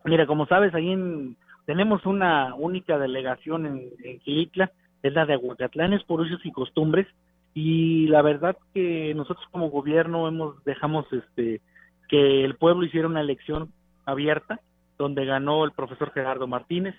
[0.04, 0.94] Mira, como sabes, ahí
[1.66, 4.20] tenemos una única delegación en, en
[5.02, 7.06] es la de Aguacatlán, es por usos y costumbres,
[7.54, 11.60] y la verdad que nosotros como gobierno hemos dejamos este
[12.08, 13.72] que el pueblo hiciera una elección
[14.04, 14.60] abierta,
[14.98, 16.94] donde ganó el profesor Gerardo Martínez,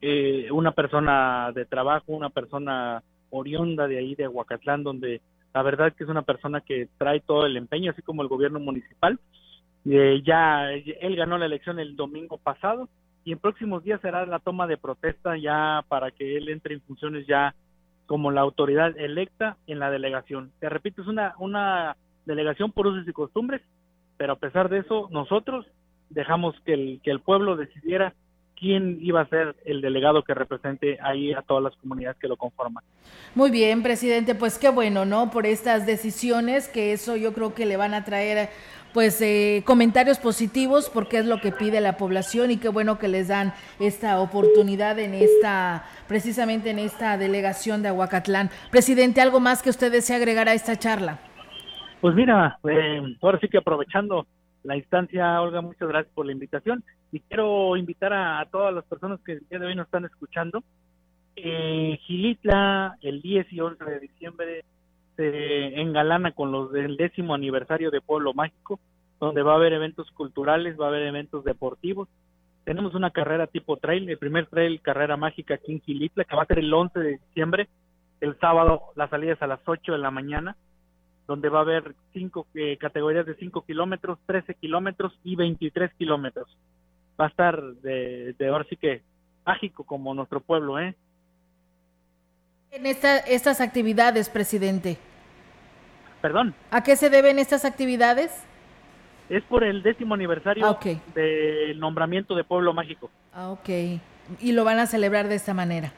[0.00, 5.20] eh, una persona de trabajo, una persona oriunda de ahí de Aguacatlán, donde
[5.52, 8.60] la verdad que es una persona que trae todo el empeño, así como el gobierno
[8.60, 9.18] municipal.
[9.84, 12.88] Eh, ya él ganó la elección el domingo pasado
[13.26, 16.80] y en próximos días será la toma de protesta ya para que él entre en
[16.80, 17.56] funciones ya
[18.06, 20.52] como la autoridad electa en la delegación.
[20.60, 23.62] Te repito, es una, una delegación por usos y costumbres,
[24.16, 25.66] pero a pesar de eso, nosotros
[26.08, 28.14] dejamos que el, que el pueblo decidiera
[28.56, 32.36] quién iba a ser el delegado que represente ahí a todas las comunidades que lo
[32.36, 32.84] conforman.
[33.34, 35.32] Muy bien, presidente, pues qué bueno, ¿no?
[35.32, 38.50] Por estas decisiones, que eso yo creo que le van a traer
[38.96, 43.08] pues eh, comentarios positivos porque es lo que pide la población y qué bueno que
[43.08, 48.48] les dan esta oportunidad en esta, precisamente en esta delegación de Aguacatlán.
[48.70, 51.18] Presidente, ¿algo más que usted desea agregar a esta charla?
[52.00, 54.26] Pues mira, eh, ahora sí que aprovechando
[54.62, 56.82] la instancia, Olga, muchas gracias por la invitación
[57.12, 60.64] y quiero invitar a, todas las personas que el día de hoy nos están escuchando.
[61.36, 64.64] Eh, Gilitla, el 10 y 11 de diciembre,
[65.16, 68.78] se engalana con los del décimo aniversario de Pueblo Mágico,
[69.18, 72.08] donde va a haber eventos culturales, va a haber eventos deportivos.
[72.64, 76.46] Tenemos una carrera tipo trail, el primer trail carrera mágica aquí en que va a
[76.46, 77.68] ser el 11 de diciembre,
[78.20, 80.56] el sábado la salida es a las 8 de la mañana
[81.26, 86.56] donde va a haber cinco eh, categorías de 5 kilómetros, 13 kilómetros y 23 kilómetros.
[87.20, 89.02] Va a estar de, de ahora sí que
[89.44, 90.94] mágico como nuestro pueblo, ¿eh?
[92.72, 94.98] En esta, estas actividades, presidente.
[96.20, 96.54] Perdón.
[96.70, 98.32] ¿A qué se deben estas actividades?
[99.28, 100.78] Es por el décimo aniversario ah,
[101.14, 103.10] del nombramiento de Pueblo Mágico.
[103.32, 103.68] Ah, ok.
[104.40, 105.92] Y lo van a celebrar de esta manera.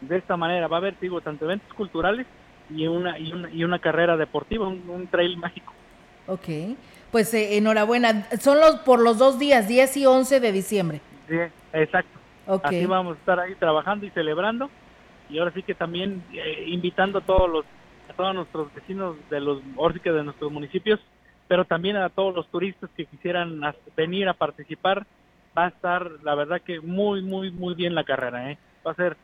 [0.00, 0.68] De esta manera.
[0.68, 2.26] Va a haber, digo, tanto eventos culturales
[2.74, 5.72] y una, y una, y una carrera deportiva, un, trail mágico.
[6.26, 6.76] Ok,
[7.10, 8.26] pues eh, enhorabuena.
[8.38, 11.00] Son los por los dos días, 10 y 11 de diciembre.
[11.28, 11.36] Sí,
[11.72, 12.18] exacto.
[12.46, 12.78] Okay.
[12.78, 14.70] Así vamos a estar ahí trabajando y celebrando.
[15.30, 17.64] Y ahora sí que también eh, invitando a todos los
[18.08, 20.98] a todos nuestros vecinos de los ahora de nuestros municipios,
[21.46, 23.60] pero también a todos los turistas que quisieran
[23.96, 25.06] venir a participar.
[25.56, 28.50] Va a estar, la verdad que muy, muy, muy bien la carrera.
[28.50, 28.58] ¿eh?
[28.86, 29.16] Va a ser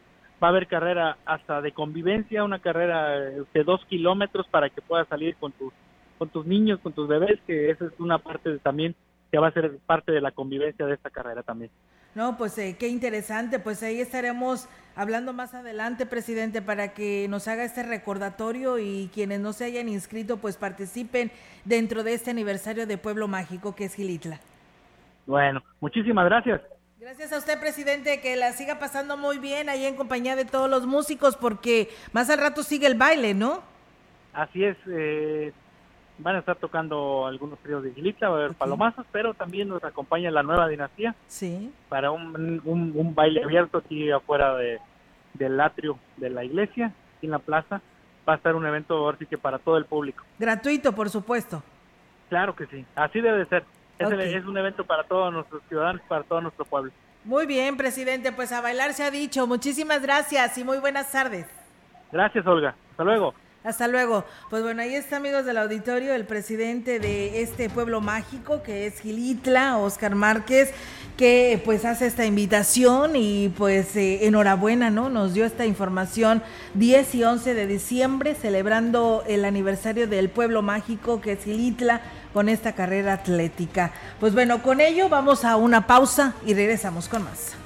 [0.42, 5.08] va a haber carrera hasta de convivencia, una carrera de dos kilómetros para que puedas
[5.08, 5.72] salir con tus,
[6.18, 8.94] con tus niños, con tus bebés, que esa es una parte también
[9.30, 11.70] que va a ser parte de la convivencia de esta carrera también.
[12.16, 17.46] No, pues eh, qué interesante, pues ahí estaremos hablando más adelante, presidente, para que nos
[17.46, 21.30] haga este recordatorio y quienes no se hayan inscrito, pues participen
[21.66, 24.40] dentro de este aniversario de Pueblo Mágico que es Gilitla.
[25.26, 26.62] Bueno, muchísimas gracias.
[26.98, 30.70] Gracias a usted, presidente, que la siga pasando muy bien ahí en compañía de todos
[30.70, 33.62] los músicos, porque más al rato sigue el baile, ¿no?
[34.32, 35.52] Así es, eh,
[36.18, 39.82] van a estar tocando algunos tríos de Gilita, va a haber palomazos, pero también nos
[39.84, 41.14] acompaña la nueva dinastía.
[41.26, 41.72] Sí.
[41.88, 44.80] Para un, un, baile abierto aquí afuera de,
[45.34, 46.92] del atrio de la iglesia,
[47.22, 47.80] en la plaza.
[48.28, 50.24] Va a estar un evento así que para todo el público.
[50.38, 51.62] Gratuito, por supuesto.
[52.28, 53.64] Claro que sí, así debe ser.
[53.98, 56.92] Es, un evento para todos nuestros ciudadanos, para todo nuestro pueblo.
[57.24, 59.46] Muy bien, presidente, pues a bailar se ha dicho.
[59.46, 61.46] Muchísimas gracias y muy buenas tardes.
[62.12, 62.74] Gracias, Olga.
[62.90, 63.34] Hasta luego.
[63.66, 64.24] Hasta luego.
[64.48, 69.00] Pues bueno, ahí está, amigos del auditorio, el presidente de este pueblo mágico que es
[69.00, 70.70] Gilitla, Oscar Márquez,
[71.16, 75.08] que pues hace esta invitación y pues eh, enhorabuena, ¿no?
[75.08, 76.44] Nos dio esta información
[76.74, 82.02] 10 y 11 de diciembre, celebrando el aniversario del pueblo mágico que es Gilitla
[82.32, 83.90] con esta carrera atlética.
[84.20, 87.65] Pues bueno, con ello vamos a una pausa y regresamos con más.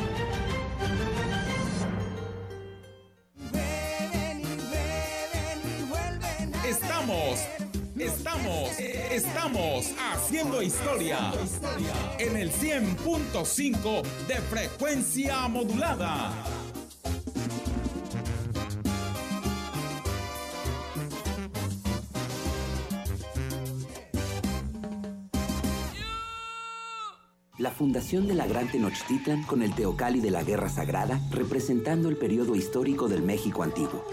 [8.01, 11.31] estamos, estamos haciendo historia
[12.17, 16.33] en el 100.5 de frecuencia modulada.
[27.57, 32.17] la fundación de la Gran Tenochtitlan con el Teocalli de la Guerra Sagrada, representando el
[32.17, 34.03] periodo histórico del México antiguo.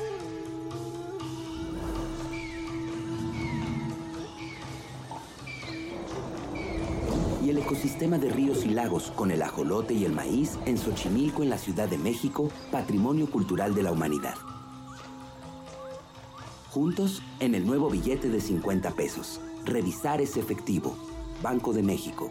[7.99, 11.59] Ecosistema de ríos y lagos con el ajolote y el maíz en Xochimilco, en la
[11.59, 14.37] Ciudad de México, patrimonio cultural de la humanidad.
[16.71, 19.41] Juntos en el nuevo billete de 50 pesos.
[19.65, 20.97] Revisar ese efectivo.
[21.43, 22.31] Banco de México.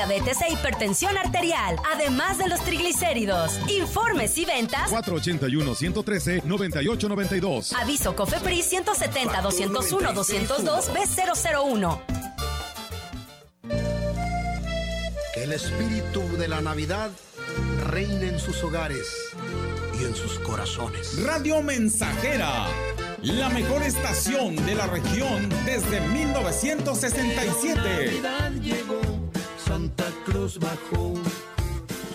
[0.09, 3.59] e hipertensión arterial, además de los triglicéridos.
[3.69, 7.73] Informes y ventas 481-113-9892.
[7.79, 12.01] Aviso COFEPRIS 170 201 202 B001.
[15.33, 17.11] Que el espíritu de la Navidad
[17.85, 19.07] reine en sus hogares
[19.99, 21.21] y en sus corazones.
[21.23, 22.65] Radio Mensajera,
[23.21, 28.21] la mejor estación de la región desde 1967.
[29.71, 31.13] Santa Cruz bajó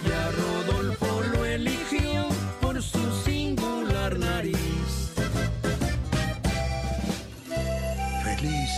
[0.06, 2.28] y a Rodolfo lo eligió
[2.60, 4.58] por su singular nariz.
[8.22, 8.70] Feliz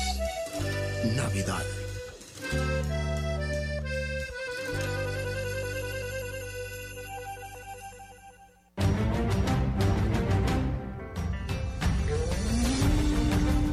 [1.16, 1.64] Navidad.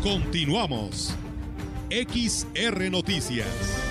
[0.02, 1.14] Continuamos.
[1.92, 3.85] XR Noticias.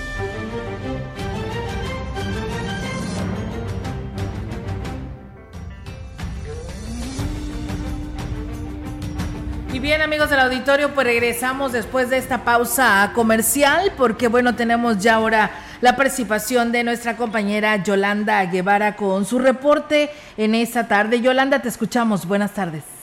[9.75, 14.99] Y bien amigos del auditorio, pues regresamos después de esta pausa comercial porque bueno, tenemos
[14.99, 21.21] ya ahora la participación de nuestra compañera Yolanda Guevara con su reporte en esta tarde.
[21.21, 22.25] Yolanda, te escuchamos.
[22.25, 22.94] Buenas tardes.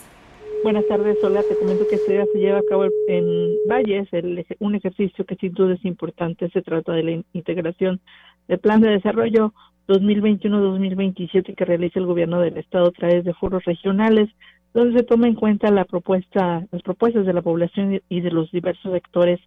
[0.64, 1.42] Buenas tardes, Hola.
[1.42, 5.54] Te comento que este se lleva a cabo en Valles el, un ejercicio que sin
[5.54, 6.52] duda es importante.
[6.52, 8.00] Se trata de la integración
[8.48, 9.54] del Plan de Desarrollo
[9.88, 14.30] 2021-2027 que realiza el Gobierno del Estado a través de foros regionales,
[14.76, 18.52] donde se toma en cuenta la propuesta, las propuestas de la población y de los
[18.52, 19.40] diversos sectores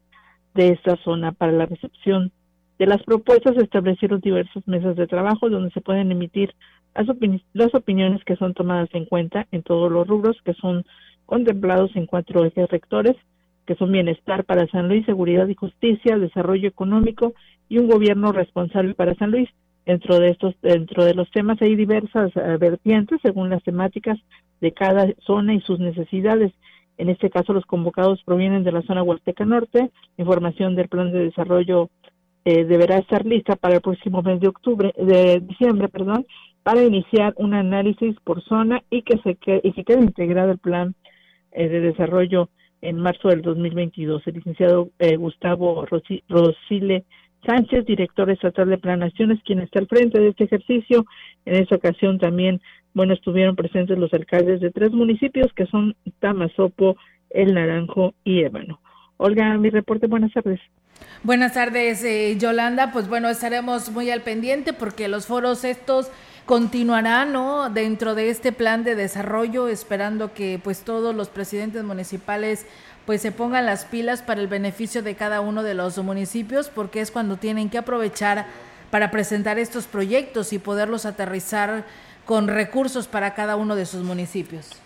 [0.55, 2.33] de esta zona para la recepción
[2.81, 3.55] de las propuestas.
[3.55, 6.55] Se establecieron diversas mesas de trabajo donde se pueden emitir
[6.95, 10.85] las, opini las opiniones que son tomadas en cuenta en todos los rubros que son
[11.27, 13.17] contemplados en cuatro ejes rectores,
[13.67, 17.35] que son bienestar para San Luis, seguridad y justicia, desarrollo económico
[17.69, 19.49] y un gobierno responsable para San Luis.
[19.87, 24.19] Dentro de estos, dentro de los temas hay diversas uh, vertientes según las temáticas
[24.61, 26.53] de cada zona y sus necesidades.
[26.97, 29.91] En este caso, los convocados provienen de la zona Huasteca Norte.
[30.17, 31.91] Información del plan de desarrollo
[32.45, 36.25] eh, deberá estar lista para el próximo mes de octubre, de diciembre, perdón,
[36.65, 40.59] para iniciar un análisis por zona y que se quede, y que quede integrado el
[40.59, 40.95] plan
[41.53, 42.49] eh, de desarrollo
[42.81, 44.27] en marzo del 2022.
[44.27, 47.05] El licenciado eh, Gustavo Rosi, Rosile
[47.47, 51.05] Sánchez, director estatal de Planaciones, quien está al frente de este ejercicio.
[51.45, 52.63] En esta ocasión también,
[52.95, 56.97] bueno, estuvieron presentes los alcaldes de tres municipios que son Tamazopo,
[57.29, 58.81] El Naranjo y Ébano.
[59.19, 60.61] Olga, mi reporte, buenas tardes.
[61.23, 62.91] Buenas tardes, eh, Yolanda.
[62.93, 66.11] Pues bueno, estaremos muy al pendiente porque los foros estos
[66.47, 67.71] continuarán, ¿no?
[67.71, 72.67] Dentro de este plan de desarrollo, esperando que pues todos los presidentes municipales
[73.07, 77.01] pues se pongan las pilas para el beneficio de cada uno de los municipios, porque
[77.01, 78.47] es cuando tienen que aprovechar
[78.91, 81.85] para presentar estos proyectos y poderlos aterrizar
[82.25, 84.81] con recursos para cada uno de sus municipios.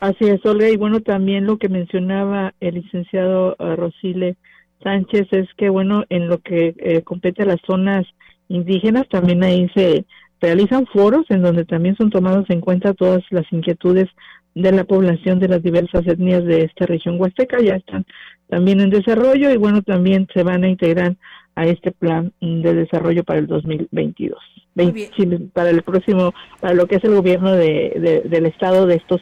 [0.00, 4.36] Así es, Olga, y bueno, también lo que mencionaba el licenciado uh, Rosile
[4.82, 8.06] Sánchez es que, bueno, en lo que eh, compete a las zonas
[8.48, 10.06] indígenas, también ahí se
[10.40, 14.08] realizan foros en donde también son tomadas en cuenta todas las inquietudes
[14.54, 18.04] de la población de las diversas etnias de esta región huasteca, ya están
[18.48, 21.16] también en desarrollo y bueno, también se van a integrar
[21.54, 24.38] a este plan de desarrollo para el 2022.
[24.74, 28.96] 20, para el próximo, para lo que es el gobierno de, de, del estado de
[28.96, 29.20] estos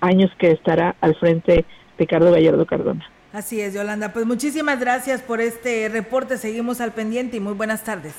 [0.00, 1.64] años que estará al frente
[1.98, 3.04] Ricardo Gallardo Cardona.
[3.32, 4.12] Así es, Yolanda.
[4.12, 6.36] Pues muchísimas gracias por este reporte.
[6.36, 8.14] Seguimos al pendiente y muy buenas tardes.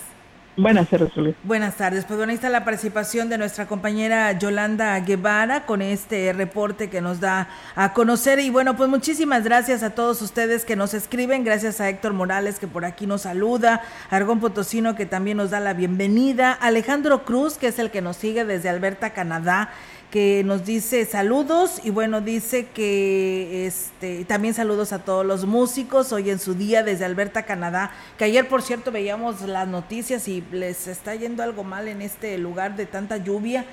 [0.58, 1.12] Buenas tardes.
[1.44, 2.06] Buenas tardes.
[2.06, 7.02] Pues bueno, ahí está la participación de nuestra compañera Yolanda Guevara con este reporte que
[7.02, 8.40] nos da a conocer.
[8.40, 11.44] Y bueno, pues muchísimas gracias a todos ustedes que nos escriben.
[11.44, 13.82] Gracias a Héctor Morales que por aquí nos saluda.
[14.10, 16.54] Argón Potosino que también nos da la bienvenida.
[16.54, 19.72] Alejandro Cruz, que es el que nos sigue desde Alberta, Canadá
[20.16, 26.14] que nos dice saludos y bueno, dice que este también saludos a todos los músicos
[26.14, 30.42] hoy en su día desde Alberta, Canadá, que ayer por cierto veíamos las noticias y
[30.54, 33.66] les está yendo algo mal en este lugar de tanta lluvia.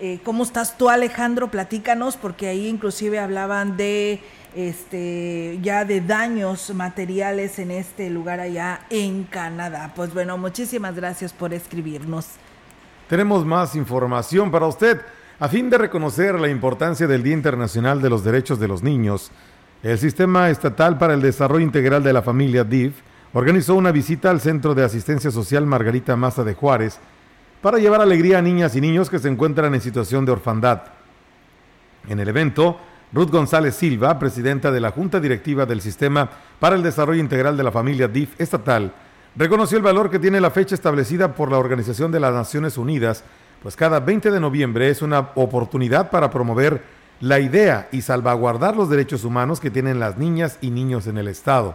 [0.00, 1.46] Eh, ¿Cómo estás tú Alejandro?
[1.46, 4.18] Platícanos porque ahí inclusive hablaban de
[4.56, 9.92] este ya de daños materiales en este lugar allá en Canadá.
[9.94, 12.26] Pues bueno, muchísimas gracias por escribirnos.
[13.08, 15.00] Tenemos más información para usted.
[15.40, 19.32] A fin de reconocer la importancia del Día Internacional de los Derechos de los Niños,
[19.82, 22.94] el Sistema Estatal para el Desarrollo Integral de la Familia DIF
[23.32, 27.00] organizó una visita al Centro de Asistencia Social Margarita Maza de Juárez
[27.60, 30.82] para llevar alegría a niñas y niños que se encuentran en situación de orfandad.
[32.06, 32.78] En el evento,
[33.12, 36.30] Ruth González Silva, presidenta de la Junta Directiva del Sistema
[36.60, 38.92] para el Desarrollo Integral de la Familia DIF estatal,
[39.34, 43.24] reconoció el valor que tiene la fecha establecida por la Organización de las Naciones Unidas,
[43.64, 46.82] pues cada 20 de noviembre es una oportunidad para promover
[47.20, 51.28] la idea y salvaguardar los derechos humanos que tienen las niñas y niños en el
[51.28, 51.74] Estado.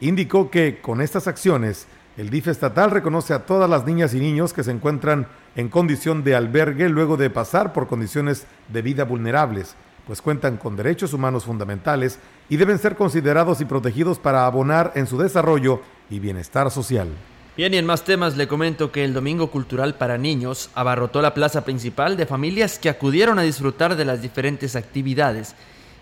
[0.00, 4.54] Indicó que con estas acciones, el DIF estatal reconoce a todas las niñas y niños
[4.54, 9.74] que se encuentran en condición de albergue luego de pasar por condiciones de vida vulnerables,
[10.06, 12.18] pues cuentan con derechos humanos fundamentales
[12.48, 17.08] y deben ser considerados y protegidos para abonar en su desarrollo y bienestar social.
[17.60, 21.34] Bien, y en más temas le comento que el Domingo Cultural para Niños abarrotó la
[21.34, 25.54] plaza principal de familias que acudieron a disfrutar de las diferentes actividades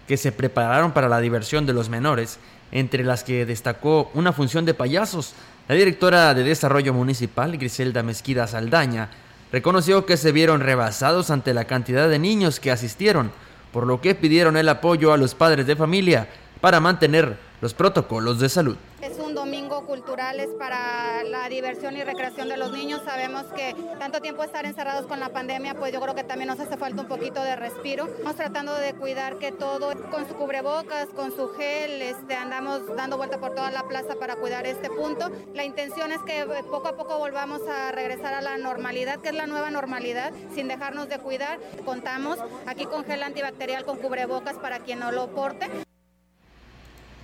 [0.06, 2.38] que se prepararon para la diversión de los menores,
[2.70, 5.32] entre las que destacó una función de payasos.
[5.66, 9.11] La directora de Desarrollo Municipal, Griselda Mezquida Saldaña,
[9.50, 13.32] reconoció que se vieron rebasados ante la cantidad de niños que asistieron,
[13.72, 16.28] por lo que pidieron el apoyo a los padres de familia
[16.61, 18.76] para mantener los protocolos de salud.
[19.00, 23.00] Es un domingo cultural, es para la diversión y recreación de los niños.
[23.04, 26.61] Sabemos que tanto tiempo estar encerrados con la pandemia, pues yo creo que también nos
[26.61, 28.06] hace falta un poquito de respiro.
[28.06, 33.16] Estamos tratando de cuidar que todo, con su cubrebocas, con su gel, este, andamos dando
[33.16, 35.30] vuelta por toda la plaza para cuidar este punto.
[35.54, 39.34] La intención es que poco a poco volvamos a regresar a la normalidad, que es
[39.34, 41.59] la nueva normalidad, sin dejarnos de cuidar.
[41.84, 45.68] Contamos aquí con gel antibacterial, con cubrebocas para quien no lo porte.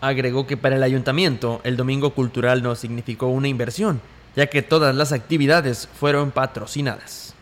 [0.05, 4.02] Agregó que para el ayuntamiento el Domingo Cultural no significó una inversión,
[4.36, 7.34] ya que todas las actividades fueron patrocinadas.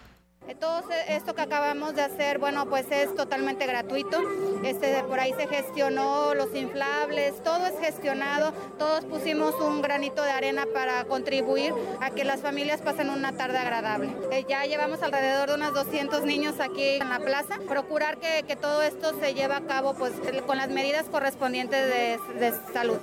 [0.58, 4.18] Todo esto que acabamos de hacer, bueno, pues es totalmente gratuito.
[4.64, 8.52] Este, por ahí se gestionó los inflables, todo es gestionado.
[8.78, 13.58] Todos pusimos un granito de arena para contribuir a que las familias pasen una tarde
[13.58, 14.14] agradable.
[14.30, 17.58] Eh, ya llevamos alrededor de unos 200 niños aquí en la plaza.
[17.68, 20.12] Procurar que, todo esto se lleve a cabo pues
[20.46, 21.88] con las medidas correspondientes
[22.38, 22.98] de salud.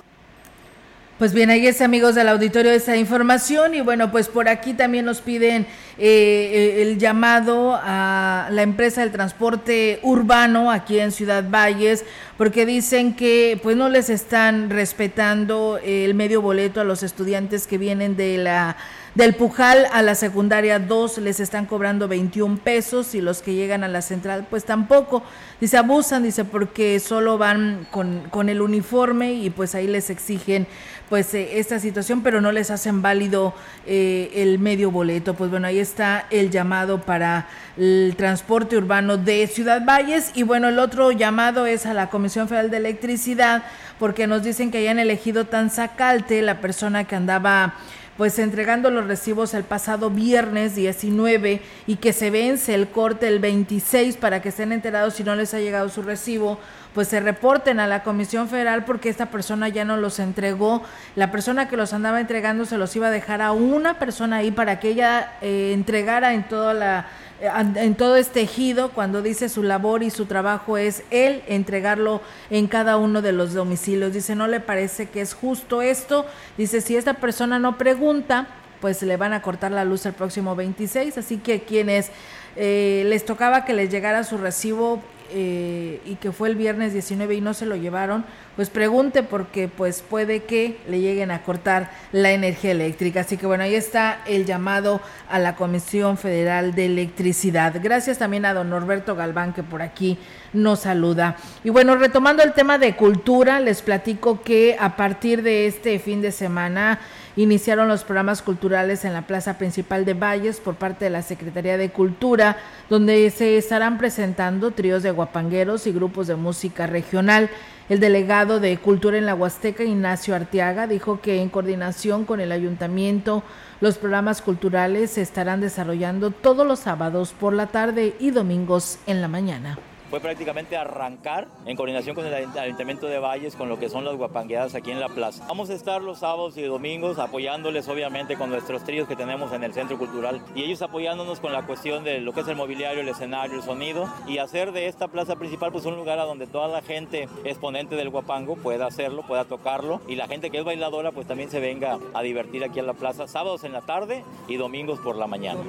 [1.20, 5.04] Pues bien, ahí es amigos del auditorio esa información y bueno, pues por aquí también
[5.04, 5.66] nos piden
[5.98, 12.06] eh, el llamado a la empresa del transporte urbano aquí en Ciudad Valles
[12.38, 17.76] porque dicen que pues no les están respetando el medio boleto a los estudiantes que
[17.76, 18.78] vienen de la
[19.14, 23.82] del Pujal a la secundaria 2 les están cobrando 21 pesos y los que llegan
[23.82, 25.24] a la central pues tampoco.
[25.60, 30.68] Dice, abusan, dice, porque solo van con, con el uniforme y pues ahí les exigen
[31.10, 33.52] pues eh, esta situación, pero no les hacen válido
[33.84, 35.34] eh, el medio boleto.
[35.34, 40.68] Pues bueno, ahí está el llamado para el transporte urbano de Ciudad Valles y bueno,
[40.68, 43.64] el otro llamado es a la Comisión Federal de Electricidad
[43.98, 47.74] porque nos dicen que hayan elegido Tanzacalte, la persona que andaba
[48.16, 53.38] pues entregando los recibos el pasado viernes 19 y que se vence el corte el
[53.38, 56.60] 26 para que estén enterados si no les ha llegado su recibo,
[56.94, 60.82] pues se reporten a la Comisión Federal porque esta persona ya no los entregó.
[61.16, 64.50] La persona que los andaba entregando se los iba a dejar a una persona ahí
[64.50, 67.06] para que ella eh, entregara en toda la
[67.42, 72.20] en todo este ejido cuando dice su labor y su trabajo es él entregarlo
[72.50, 74.12] en cada uno de los domicilios.
[74.12, 76.26] Dice, no le parece que es justo esto.
[76.58, 78.46] Dice, si esta persona no pregunta,
[78.80, 81.16] pues le van a cortar la luz el próximo 26.
[81.16, 82.10] Así que quienes
[82.56, 85.02] eh, les tocaba que les llegara su recibo
[85.32, 88.24] eh, y que fue el viernes 19 y no se lo llevaron,
[88.56, 93.20] pues pregunte porque pues puede que le lleguen a cortar la energía eléctrica.
[93.20, 97.76] Así que bueno, ahí está el llamado a la Comisión Federal de Electricidad.
[97.82, 100.18] Gracias también a don Norberto Galván que por aquí
[100.52, 101.36] nos saluda.
[101.64, 106.20] Y bueno, retomando el tema de cultura, les platico que a partir de este fin
[106.20, 107.00] de semana
[107.42, 111.78] iniciaron los programas culturales en la plaza principal de Valles por parte de la Secretaría
[111.78, 117.48] de Cultura, donde se estarán presentando tríos de guapangueros y grupos de música regional.
[117.88, 122.52] El delegado de Cultura en la Huasteca, Ignacio Arteaga, dijo que en coordinación con el
[122.52, 123.42] ayuntamiento,
[123.80, 129.22] los programas culturales se estarán desarrollando todos los sábados por la tarde y domingos en
[129.22, 129.78] la mañana.
[130.10, 134.16] Fue prácticamente arrancar en coordinación con el Ayuntamiento de Valles con lo que son las
[134.16, 135.44] guapangueadas aquí en la plaza.
[135.46, 139.62] Vamos a estar los sábados y domingos apoyándoles obviamente con nuestros tríos que tenemos en
[139.62, 143.02] el Centro Cultural y ellos apoyándonos con la cuestión de lo que es el mobiliario,
[143.02, 146.48] el escenario, el sonido y hacer de esta plaza principal pues un lugar a donde
[146.48, 150.64] toda la gente exponente del guapango pueda hacerlo, pueda tocarlo y la gente que es
[150.64, 154.24] bailadora pues también se venga a divertir aquí en la plaza sábados en la tarde
[154.48, 155.60] y domingos por la mañana.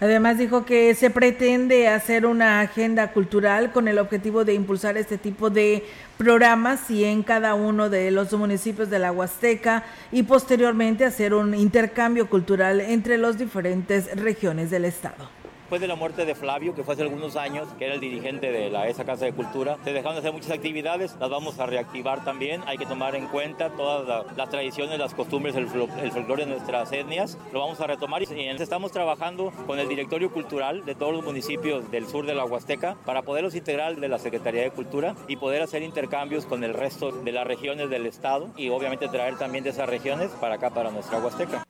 [0.00, 5.18] Además dijo que se pretende hacer una agenda cultural con el objetivo de impulsar este
[5.18, 5.84] tipo de
[6.16, 11.54] programas y en cada uno de los municipios de la Huasteca y posteriormente hacer un
[11.54, 15.37] intercambio cultural entre las diferentes regiones del estado
[15.68, 18.50] después de la muerte de Flavio, que fue hace algunos años, que era el dirigente
[18.50, 22.24] de esa Casa de Cultura, se dejaron de hacer muchas actividades, las vamos a reactivar
[22.24, 22.62] también.
[22.64, 25.68] Hay que tomar en cuenta todas las tradiciones, las costumbres, el,
[26.02, 27.36] el folclore de nuestras etnias.
[27.52, 31.90] Lo vamos a retomar y estamos trabajando con el directorio cultural de todos los municipios
[31.90, 35.60] del sur de la Huasteca para poderlos integrar de la Secretaría de Cultura y poder
[35.60, 39.70] hacer intercambios con el resto de las regiones del estado y obviamente traer también de
[39.70, 41.67] esas regiones para acá, para nuestra Huasteca.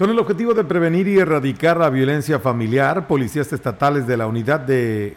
[0.00, 4.60] Con el objetivo de prevenir y erradicar la violencia familiar, policías estatales de la unidad
[4.60, 5.14] de,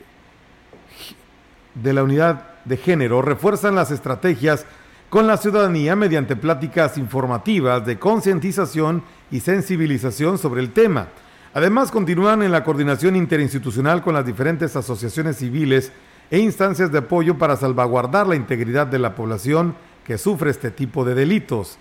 [1.74, 4.66] de la unidad de género refuerzan las estrategias
[5.10, 11.08] con la ciudadanía mediante pláticas informativas de concientización y sensibilización sobre el tema.
[11.54, 15.94] Además, continúan en la coordinación interinstitucional con las diferentes asociaciones civiles
[16.30, 19.76] e instancias de apoyo para salvaguardar la integridad de la población
[20.06, 21.78] que sufre este tipo de delitos.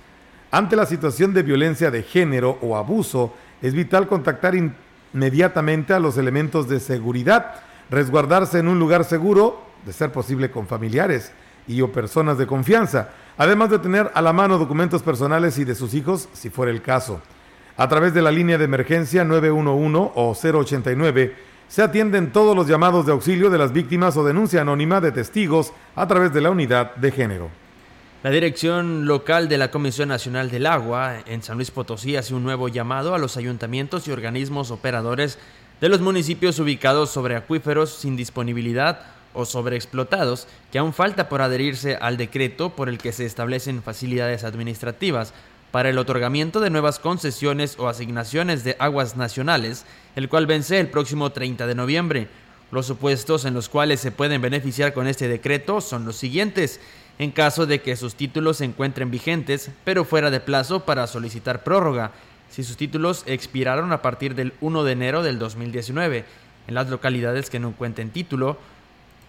[0.55, 3.33] Ante la situación de violencia de género o abuso,
[3.63, 9.95] es vital contactar inmediatamente a los elementos de seguridad, resguardarse en un lugar seguro, de
[9.95, 11.33] ser posible con familiares
[11.67, 15.75] y o personas de confianza, además de tener a la mano documentos personales y de
[15.75, 17.23] sus hijos, si fuera el caso.
[17.79, 21.35] A través de la línea de emergencia 911 o 089,
[21.67, 25.73] se atienden todos los llamados de auxilio de las víctimas o denuncia anónima de testigos
[25.97, 27.62] a través de la unidad de género.
[28.23, 32.45] La dirección local de la Comisión Nacional del Agua en San Luis Potosí hace un
[32.45, 35.39] nuevo llamado a los ayuntamientos y organismos operadores
[35.81, 39.01] de los municipios ubicados sobre acuíferos sin disponibilidad
[39.35, 44.45] o sobreexplotados, que aún falta por adherirse al decreto por el que se establecen facilidades
[44.45, 45.35] administrativas
[45.73, 50.87] para el otorgamiento de nuevas concesiones o asignaciones de aguas nacionales, el cual vence el
[50.87, 52.29] próximo 30 de noviembre.
[52.71, 56.79] Los supuestos en los cuales se pueden beneficiar con este decreto son los siguientes
[57.19, 61.63] en caso de que sus títulos se encuentren vigentes, pero fuera de plazo para solicitar
[61.63, 62.13] prórroga,
[62.51, 66.25] si sus títulos expiraron a partir del 1 de enero del 2019,
[66.69, 68.59] en las localidades que no cuenten título,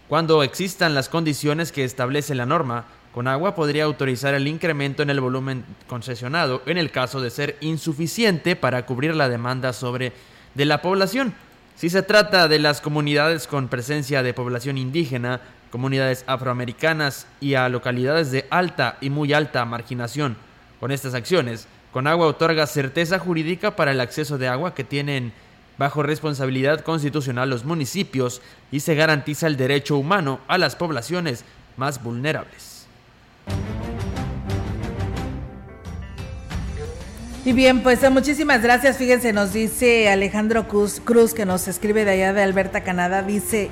[0.10, 5.22] cuando existan las condiciones que establece la norma, Conagua podría autorizar el incremento en el
[5.22, 10.14] volumen concesionado en el caso de ser insuficiente para cubrir la demanda sobre
[10.56, 11.34] de la población.
[11.76, 15.42] Si se trata de las comunidades con presencia de población indígena,
[15.74, 20.38] comunidades afroamericanas y a localidades de alta y muy alta marginación.
[20.80, 25.34] Con estas acciones, Conagua otorga certeza jurídica para el acceso de agua que tienen
[25.80, 31.44] bajo responsabilidad constitucional los municipios y se garantiza el derecho humano a las poblaciones
[31.76, 32.86] más vulnerables.
[37.46, 38.98] Y bien, pues muchísimas gracias.
[38.98, 43.72] Fíjense, nos dice Alejandro Cruz, Cruz que nos escribe de allá de Alberta, Canadá, dice,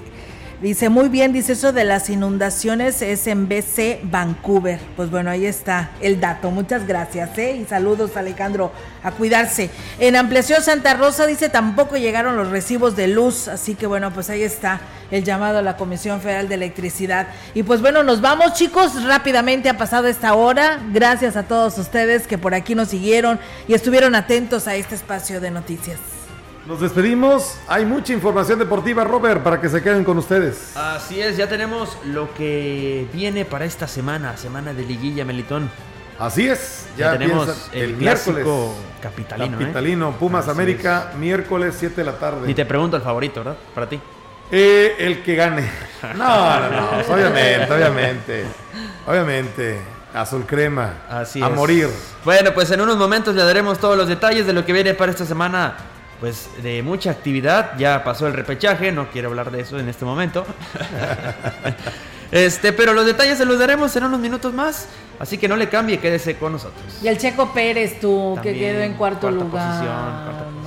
[0.61, 4.79] Dice, muy bien, dice eso de las inundaciones es en BC Vancouver.
[4.95, 6.51] Pues bueno, ahí está el dato.
[6.51, 7.55] Muchas gracias, ¿eh?
[7.55, 9.71] Y saludos, Alejandro, a cuidarse.
[9.97, 13.47] En Ampliación Santa Rosa dice, tampoco llegaron los recibos de luz.
[13.47, 17.25] Así que bueno, pues ahí está el llamado a la Comisión Federal de Electricidad.
[17.55, 19.03] Y pues bueno, nos vamos, chicos.
[19.03, 20.79] Rápidamente ha pasado esta hora.
[20.93, 25.41] Gracias a todos ustedes que por aquí nos siguieron y estuvieron atentos a este espacio
[25.41, 26.20] de noticias.
[26.65, 27.57] Nos despedimos.
[27.67, 30.77] Hay mucha información deportiva, Robert, para que se queden con ustedes.
[30.77, 35.71] Así es, ya tenemos lo que viene para esta semana, semana de liguilla, Melitón.
[36.19, 38.45] Así es, ya, tenemos el, miércoles
[39.01, 39.57] capitalino.
[39.57, 39.61] ¿eh?
[39.61, 42.51] Capitalino, Pumas América, miércoles 7 de la tarde.
[42.51, 43.57] Y te pregunto el favorito, ¿verdad?
[43.73, 43.99] Para ti.
[44.51, 45.67] Eh, el que gane.
[46.15, 48.45] No, no, no, obviamente, obviamente.
[49.07, 49.81] Obviamente.
[50.13, 51.03] Azul crema.
[51.09, 51.87] Así a morir.
[52.25, 55.11] Bueno, pues en unos momentos le daremos todos los detalles de lo que viene para
[55.11, 55.75] esta semana
[56.21, 57.77] pues de mucha actividad.
[57.77, 60.45] Ya pasó el repechaje, no quiero hablar de eso en este momento.
[62.31, 64.87] este, pero los detalles se los daremos en unos minutos más,
[65.19, 66.99] así que no le cambie, quédese con nosotros.
[67.01, 69.79] Y el Checo Pérez, tú, que quedó en cuarto lugar.
[69.79, 70.60] Posición,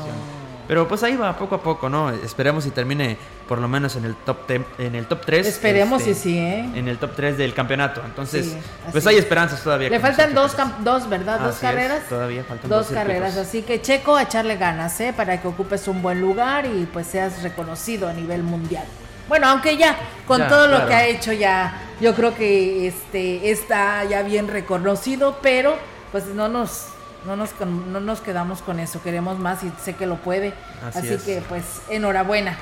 [0.67, 2.11] pero pues ahí va, poco a poco, ¿no?
[2.11, 3.17] Esperemos y termine
[3.49, 5.47] por lo menos en el top en el top 3.
[5.47, 6.71] Esperemos este, y sí, ¿eh?
[6.75, 8.03] En el top 3 del campeonato.
[8.05, 8.57] Entonces,
[8.91, 9.91] pues hay esperanzas todavía.
[9.91, 11.41] Le faltan dos, dos, ¿verdad?
[11.41, 12.09] dos carreras.
[12.09, 13.37] todavía faltan dos, dos carreras.
[13.37, 15.13] Así que Checo, a echarle ganas, ¿eh?
[15.15, 18.85] Para que ocupes un buen lugar y pues seas reconocido a nivel mundial.
[19.29, 19.97] Bueno, aunque ya
[20.27, 24.49] con Ya, todo lo que ha hecho ya, yo creo que este está ya bien
[24.49, 25.77] reconocido, pero
[26.13, 26.89] pues no nos
[27.27, 30.55] no nos con- no nos quedamos con eso, queremos más y sé que lo puede.
[30.87, 31.23] Así Así, es.
[31.23, 32.57] que pues enhorabuena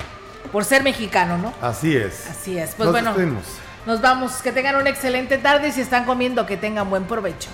[0.51, 1.53] por ser mexicano, ¿no?
[1.61, 2.27] Así es.
[2.29, 2.71] Así es.
[2.75, 3.43] Pues Nos bueno, despedimos.
[3.85, 7.49] nos vamos, que tengan una excelente tarde y si están comiendo que tengan buen provecho.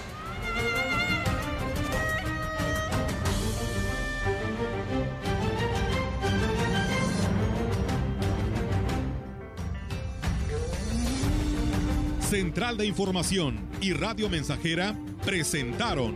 [12.21, 14.95] Central de Información y Radio Mensajera
[15.25, 16.15] presentaron